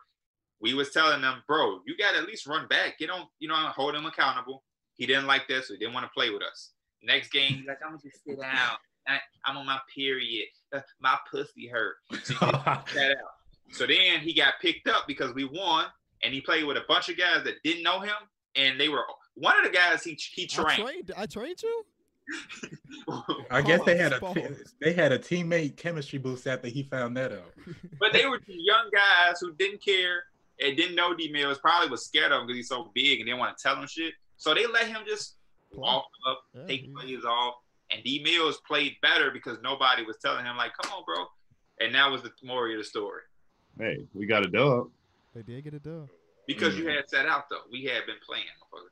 [0.65, 2.99] We was telling them, bro, you got to at least run back.
[2.99, 4.65] Get on, you know, hold him accountable.
[4.97, 5.69] He didn't like this.
[5.69, 6.71] So he didn't want to play with us.
[7.03, 8.71] Next game, he's like, I'm gonna just sit down.
[9.07, 10.47] I, I'm on my period.
[10.75, 11.97] Uh, my pussy hurt.
[12.23, 12.47] So that
[12.97, 13.73] out.
[13.73, 15.85] So then he got picked up because we won,
[16.23, 18.15] and he played with a bunch of guys that didn't know him,
[18.57, 19.03] and they were
[19.35, 20.81] one of the guys he he I trained.
[20.83, 21.13] trained.
[21.15, 21.85] I trained you.
[23.51, 24.75] I guess they had a Pause, te- pause.
[24.81, 27.53] they had a teammate chemistry boost after he found that out.
[28.01, 30.23] but they were young guys who didn't care
[30.61, 31.59] and didn't know D Mills.
[31.59, 33.87] Probably was scared of him because he's so big and didn't want to tell him
[33.89, 34.15] shit.
[34.37, 35.37] So they let him just
[35.73, 37.55] walk up, Yeah, take he- plays off,
[37.91, 41.27] And D Mills played better because nobody was telling him like, "Come on, bro."
[41.81, 43.23] And that was the moral of the story.
[43.79, 44.91] Hey, we got a dub.
[45.35, 46.09] They did get a dub.
[46.47, 47.63] Because you had set out though.
[47.73, 48.45] We had been playing.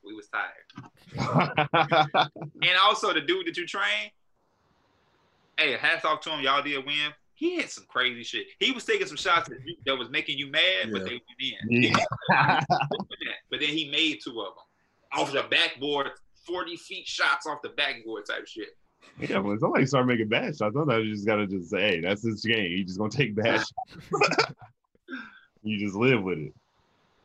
[0.04, 0.66] We was tired.
[2.62, 4.10] And also the dude that you train,
[5.58, 6.40] hey, hats off to him.
[6.40, 7.12] Y'all did win.
[7.42, 8.46] He had some crazy shit.
[8.60, 11.22] He was taking some shots that, that was making you mad, but they went
[11.72, 11.82] in.
[11.82, 12.60] yeah.
[13.50, 16.12] But then he made two of them off the backboard,
[16.46, 18.68] 40 feet shots off the backboard type shit.
[19.18, 22.22] yeah, when somebody start making bad shots, sometimes you just gotta just say, hey, that's
[22.22, 22.70] his game.
[22.70, 24.52] He's just gonna take bad shots.
[25.64, 26.54] You just live with it.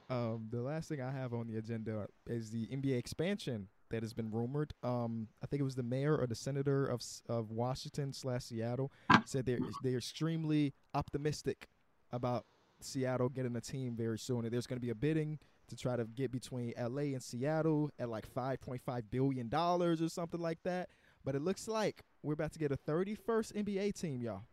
[0.09, 4.13] Um, the last thing I have on the agenda is the NBA expansion that has
[4.13, 4.73] been rumored.
[4.83, 8.91] Um, I think it was the mayor or the senator of of Washington slash Seattle
[9.25, 11.67] said they're they're extremely optimistic
[12.11, 12.45] about
[12.79, 14.45] Seattle getting a team very soon.
[14.45, 17.89] And there's going to be a bidding to try to get between LA and Seattle
[17.99, 20.89] at like 5.5 billion dollars or something like that.
[21.25, 24.43] But it looks like we're about to get a 31st NBA team, y'all.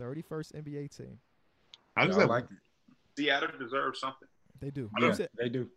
[0.00, 1.18] 31st NBA team.
[1.96, 2.50] I just like it.
[3.16, 4.28] Seattle deserves something.
[4.60, 4.90] They do.
[4.96, 5.70] I don't- You said- They do.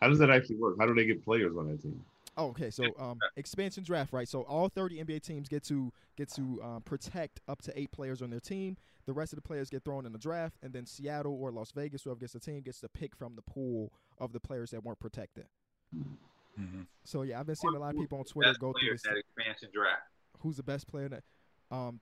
[0.00, 0.76] How does that actually work?
[0.78, 2.04] How do they get players on that team?
[2.36, 2.70] Oh, okay.
[2.70, 4.28] So um, expansion draft, right?
[4.28, 8.22] So all 30 NBA teams get to get to um, protect up to eight players
[8.22, 8.76] on their team.
[9.06, 11.72] The rest of the players get thrown in the draft, and then Seattle or Las
[11.72, 14.84] Vegas, whoever gets the team, gets to pick from the pool of the players that
[14.84, 15.46] weren't protected.
[16.58, 16.86] Mhm.
[17.04, 19.02] So yeah, I've been seeing a lot of people on Twitter Best go through this.
[19.02, 20.02] that expansion draft.
[20.40, 21.24] Who's the best player in that?
[21.70, 22.00] Um,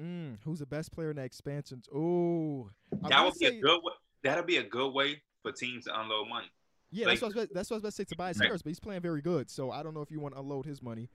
[0.00, 1.82] mm, who's the best player in that expansion?
[1.94, 2.70] Oh,
[3.08, 3.92] That would be a good way.
[4.22, 6.50] That'll be a good way for teams to unload money.
[6.94, 8.04] Yeah, that's what, I was about, that's what I was about to say.
[8.04, 8.46] Tobias Right.
[8.46, 9.50] Harris, but he's playing very good.
[9.50, 11.10] So I don't know if you want to unload his money.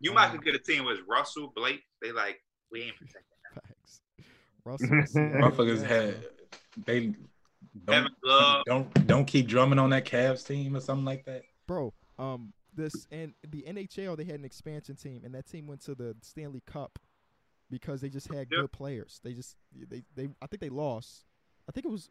[0.00, 1.82] You might Um, could get a team with Russell, Blake.
[2.02, 2.40] They like,
[2.72, 3.22] we ain't protecting
[3.54, 4.00] Facts.
[4.64, 5.88] Russell, Seattle, Motherfuckers yeah.
[5.88, 6.26] had
[6.86, 7.16] they don't
[7.86, 8.62] Kevin Love.
[8.66, 11.42] don't don't keep drumming on that Cavs team or something like that.
[11.66, 11.92] bro.
[12.18, 15.94] Um, this and the NHL they had an expansion team, and that team went to
[15.94, 16.98] the Stanley Cup
[17.70, 18.60] because they just had Yep.
[18.60, 19.20] good players.
[19.24, 21.24] They just they they I think they lost.
[21.68, 22.08] I think it was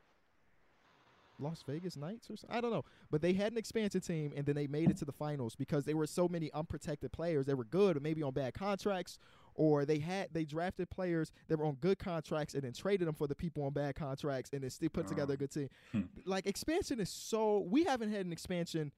[1.39, 2.57] Las Vegas Knights or something.
[2.57, 5.05] I don't know, but they had an expansion team, and then they made it to
[5.05, 7.45] the finals because there were so many unprotected players.
[7.45, 9.17] They were good, or maybe on bad contracts,
[9.55, 13.15] or they had they drafted players that were on good contracts and then traded them
[13.15, 15.69] for the people on bad contracts, and then still put together a good team.
[15.91, 16.01] Hmm.
[16.25, 18.91] Like expansion is so we haven't had an expansion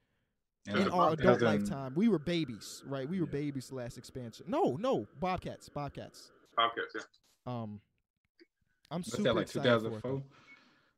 [0.66, 1.92] in our adult Bobcats lifetime.
[1.96, 3.08] We were babies, right?
[3.08, 3.32] We were Yeah.
[3.32, 4.46] babies the last expansion.
[4.48, 6.30] No, no, Bobcats, Bobcats.
[6.58, 7.00] Okay, yeah.
[7.46, 7.80] Um,
[8.90, 10.22] I'm What's super that like excited for it, 2004?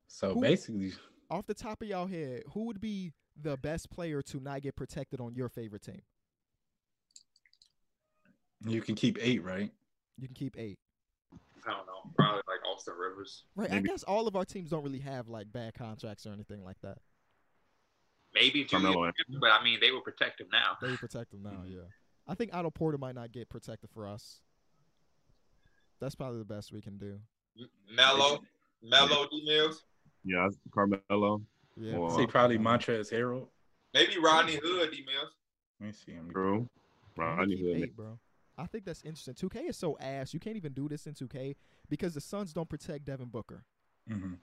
[0.08, 0.92] So Who- basically,
[1.30, 4.76] Off the top of y'all head, who would be the best player to not get
[4.76, 6.02] protected on your favorite team?
[8.66, 9.70] you can keep eight, right?
[10.16, 10.78] You can keep eight.
[11.66, 12.10] I don't know.
[12.16, 13.44] Probably like Austin Rivers.
[13.56, 13.70] Right.
[13.70, 16.80] I guess all of our teams don't really have like bad contracts or anything like
[16.82, 16.98] that.
[18.34, 20.76] Maybe Carmelo but I mean, they will protect him now.
[20.80, 21.74] They would protect them now, Mhm.
[21.74, 21.82] yeah.
[22.26, 24.40] I think Otto Porter might not get protected for us.
[26.00, 27.20] That's probably the best we can do.
[27.90, 28.42] Mello,
[28.82, 29.84] Mello, D Mills,
[30.24, 31.42] Yeah, that's Carmelo.
[31.76, 31.98] Yeah.
[31.98, 33.48] Well, See, probably Montrezl Harrell.
[33.92, 35.32] maybe Rodney Hood, D Mills.
[35.80, 36.30] Let me see him.
[36.30, 36.68] True.
[37.18, 37.76] I'm gonna Ronnie keep Hood.
[37.76, 38.18] eight, bro.
[38.56, 39.34] I think that's interesting.
[39.34, 40.32] 2K is so ass.
[40.32, 41.56] You can't even do this in 2K
[41.88, 43.64] because the Suns don't protect Devin Booker.
[44.08, 44.38] Mhm.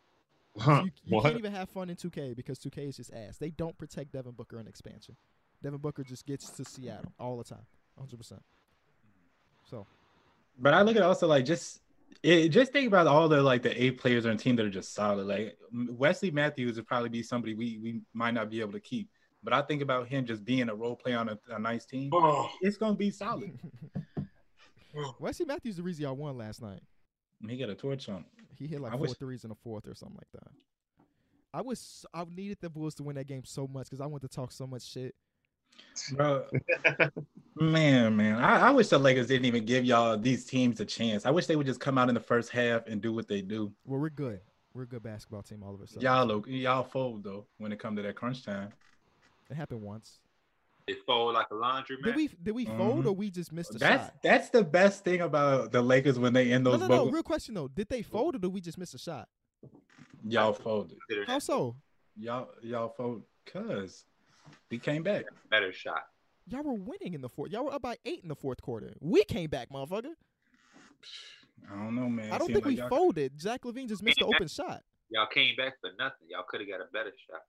[0.58, 3.38] So Huh, you you can't even have fun in 2K because 2K is just ass.
[3.38, 5.16] They don't protect Devin Booker in expansion.
[5.64, 7.66] Devin Booker just gets to Seattle all the time,
[7.98, 8.42] 100%.
[9.64, 9.88] So
[10.60, 11.82] But I look at also like just
[12.24, 14.70] it, just think about all the like the eight players on the team that are
[14.70, 15.26] just solid.
[15.28, 19.10] Like Wesley Matthews would probably be somebody we we might not be able to keep.
[19.44, 22.12] But I think about him just being a role player on a, a nice team.
[22.14, 23.58] Oh, It's gonna be solid.
[25.20, 26.82] Wesley Matthews the reason y'all won last night.
[27.48, 28.26] He got a torch on.
[28.58, 30.52] He hit like I four wish- threes in the fourth or something like that.
[31.54, 34.30] I was I needed the Bulls to win that game so much because I wanted
[34.30, 35.16] to talk so much shit.
[36.14, 36.46] Bro,
[37.56, 41.26] man, man, I, I wish the Lakers didn't even give y'all these teams a chance.
[41.26, 43.42] I wish they would just come out in the first half and do what they
[43.42, 43.72] do.
[43.86, 44.40] Well, we're good.
[44.74, 45.96] We're a good basketball team, all of us.
[46.00, 48.70] Y'all, look, y'all fold though when it come to that crunch time.
[49.50, 50.20] It happened once.
[50.88, 52.16] they fold like a laundry Did man.
[52.16, 53.08] we did we fold Mhm.
[53.08, 54.16] or we just missed a That's shot?
[54.24, 56.98] that's the best thing about the Lakers when they end those no, no.
[56.98, 57.14] bubbles.
[57.14, 57.68] Real question though.
[57.68, 59.28] Did they fold or did we just miss a shot?
[60.24, 60.98] Y'all folded.
[61.28, 61.76] How so?
[62.18, 64.06] Y'all y'all fold cause
[64.72, 65.26] we came back.
[65.50, 66.04] better shot.
[66.48, 67.52] Y'all were winning in the fourth.
[67.52, 68.96] Y'all were up by eight in the fourth quarter.
[69.00, 70.14] We came back, motherfucker.
[71.72, 72.32] I don't know, man.
[72.32, 73.40] I don't think like we folded.
[73.40, 74.82] Zach LaVine just missed the open shot.
[75.10, 76.28] Y'all came back for nothing.
[76.30, 77.42] Y'all could have got a better shot.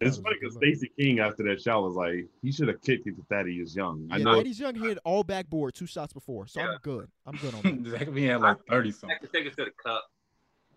[0.00, 0.76] It's it was funny a because good.
[0.76, 4.08] Stacey King after that shot was like, he should have kicked it to Thaddeus Young.
[4.10, 4.40] I Yeah, know.
[4.40, 7.08] Eddie's Young hit all backboard two shots before, so I'm good.
[7.26, 7.90] I'm good on that.
[7.98, 9.18] Zach LaVine had like thirty I something.
[9.20, 10.04] could take it to the cup.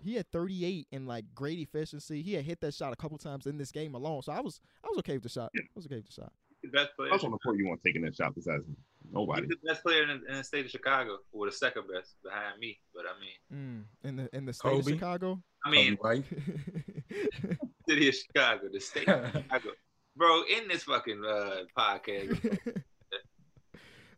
[0.04, 2.22] He had 38 in like great efficiency.
[2.22, 4.60] He had hit that shot a couple times in this game alone, so I was
[4.84, 5.52] I was okay with the shot.
[5.56, 6.32] I was okay with the shot.
[6.64, 7.10] the best player.
[7.12, 8.76] That's on the court you want taking that shot besides me.
[9.12, 9.44] Nobody.
[9.44, 12.60] He's the best player in, in the state of Chicago, or the second best behind
[12.60, 12.80] me.
[12.94, 14.80] But I mean, Mm, in the in the state Kobe?
[14.80, 15.42] of Chicago.
[15.66, 16.24] I mean, Kobe
[17.90, 19.70] city of Chicago, the state of Chicago,
[20.16, 20.42] bro.
[20.44, 22.58] In this fucking uh, podcast,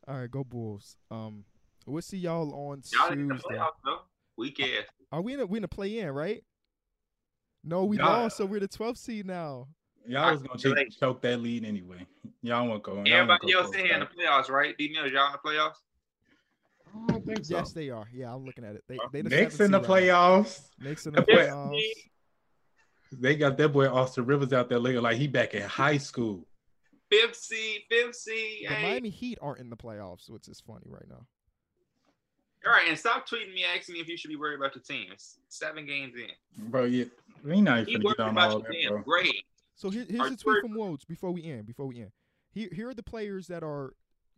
[0.07, 0.97] All right, go Bulls.
[1.11, 1.45] Um,
[1.85, 3.49] we'll see y'all on y'all in the Tuesday.
[3.55, 3.99] playoffs though.
[4.37, 4.85] Weak ass.
[5.11, 6.43] Are we in a we in a play in right?
[7.63, 9.67] No, we Y'all- lost, so we're the 12th seed now.
[10.07, 12.05] Y'all was gonna choke, Like- choke that lead anyway.
[12.41, 12.93] Y'all won't go.
[12.93, 14.75] y'all won't Everybody go else in it, here in the playoffs, right?
[14.77, 15.75] D Mills, y'all in the playoffs?
[16.87, 17.57] I don't think so.
[17.57, 18.07] Yes, they are.
[18.13, 18.83] Yeah, I'm looking at it.
[18.87, 20.41] They uh, they the Knicks seventh in the seed right now.
[20.41, 20.61] playoffs.
[20.79, 21.35] Knicks in the Yeah.
[21.35, 21.81] playoffs.
[23.11, 26.47] They got that boy Austin Rivers out there looking like he back in high school.
[27.11, 28.67] Fifth seed, fifth seed.
[28.69, 28.83] The Hey.
[28.91, 31.25] Miami Heat aren't in the playoffs, which is funny right now.
[32.65, 34.83] All right, and stop tweeting me asking me if you should be worried about your
[34.83, 35.07] team.
[35.13, 36.69] It's seven games in.
[36.69, 37.05] Bro, yeah,
[37.43, 39.01] we not He even worried get on about all your that, damn bro.
[39.03, 39.43] grade.
[39.75, 41.65] So here, here's you a tweet worried- from Woj before we end.
[41.65, 42.11] Before we end,
[42.51, 43.93] here here are the players that are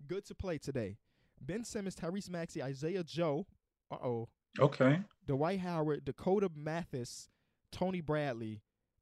[0.08, 0.98] good to play today:
[1.42, 3.48] Ben Simmons, Tyrese Maxey, Isaiah Joe,
[3.90, 5.00] uh oh, Okay.
[5.26, 7.30] Dwight Howard, Dakota Mathis,
[7.72, 8.62] Tony Bradley,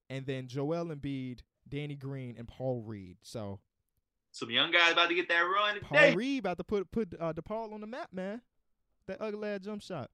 [0.09, 3.17] and then Joel Embiid, Danny Green, and Paul Reed.
[3.21, 3.59] So
[4.31, 6.15] Some young guys about to get that run Paul today.
[6.15, 8.41] Reed about to put put uh, DePaul on the map, man.
[9.09, 10.11] That ugly ass jump shot.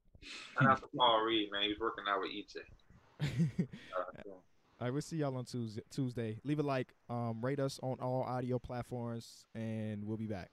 [0.58, 1.64] Shout out to Paul Reed, man.
[1.68, 3.68] He's working out with Iche.
[3.98, 4.41] Uh, All
[4.82, 5.82] right, we'll see y'all on Tuesday.
[5.89, 6.38] Tuesday.
[6.43, 6.93] Leave a like.
[7.10, 10.50] Um, rate us on all audio platforms, and we'll be back.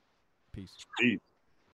[0.53, 0.77] Peace.
[1.01, 1.19] Peace.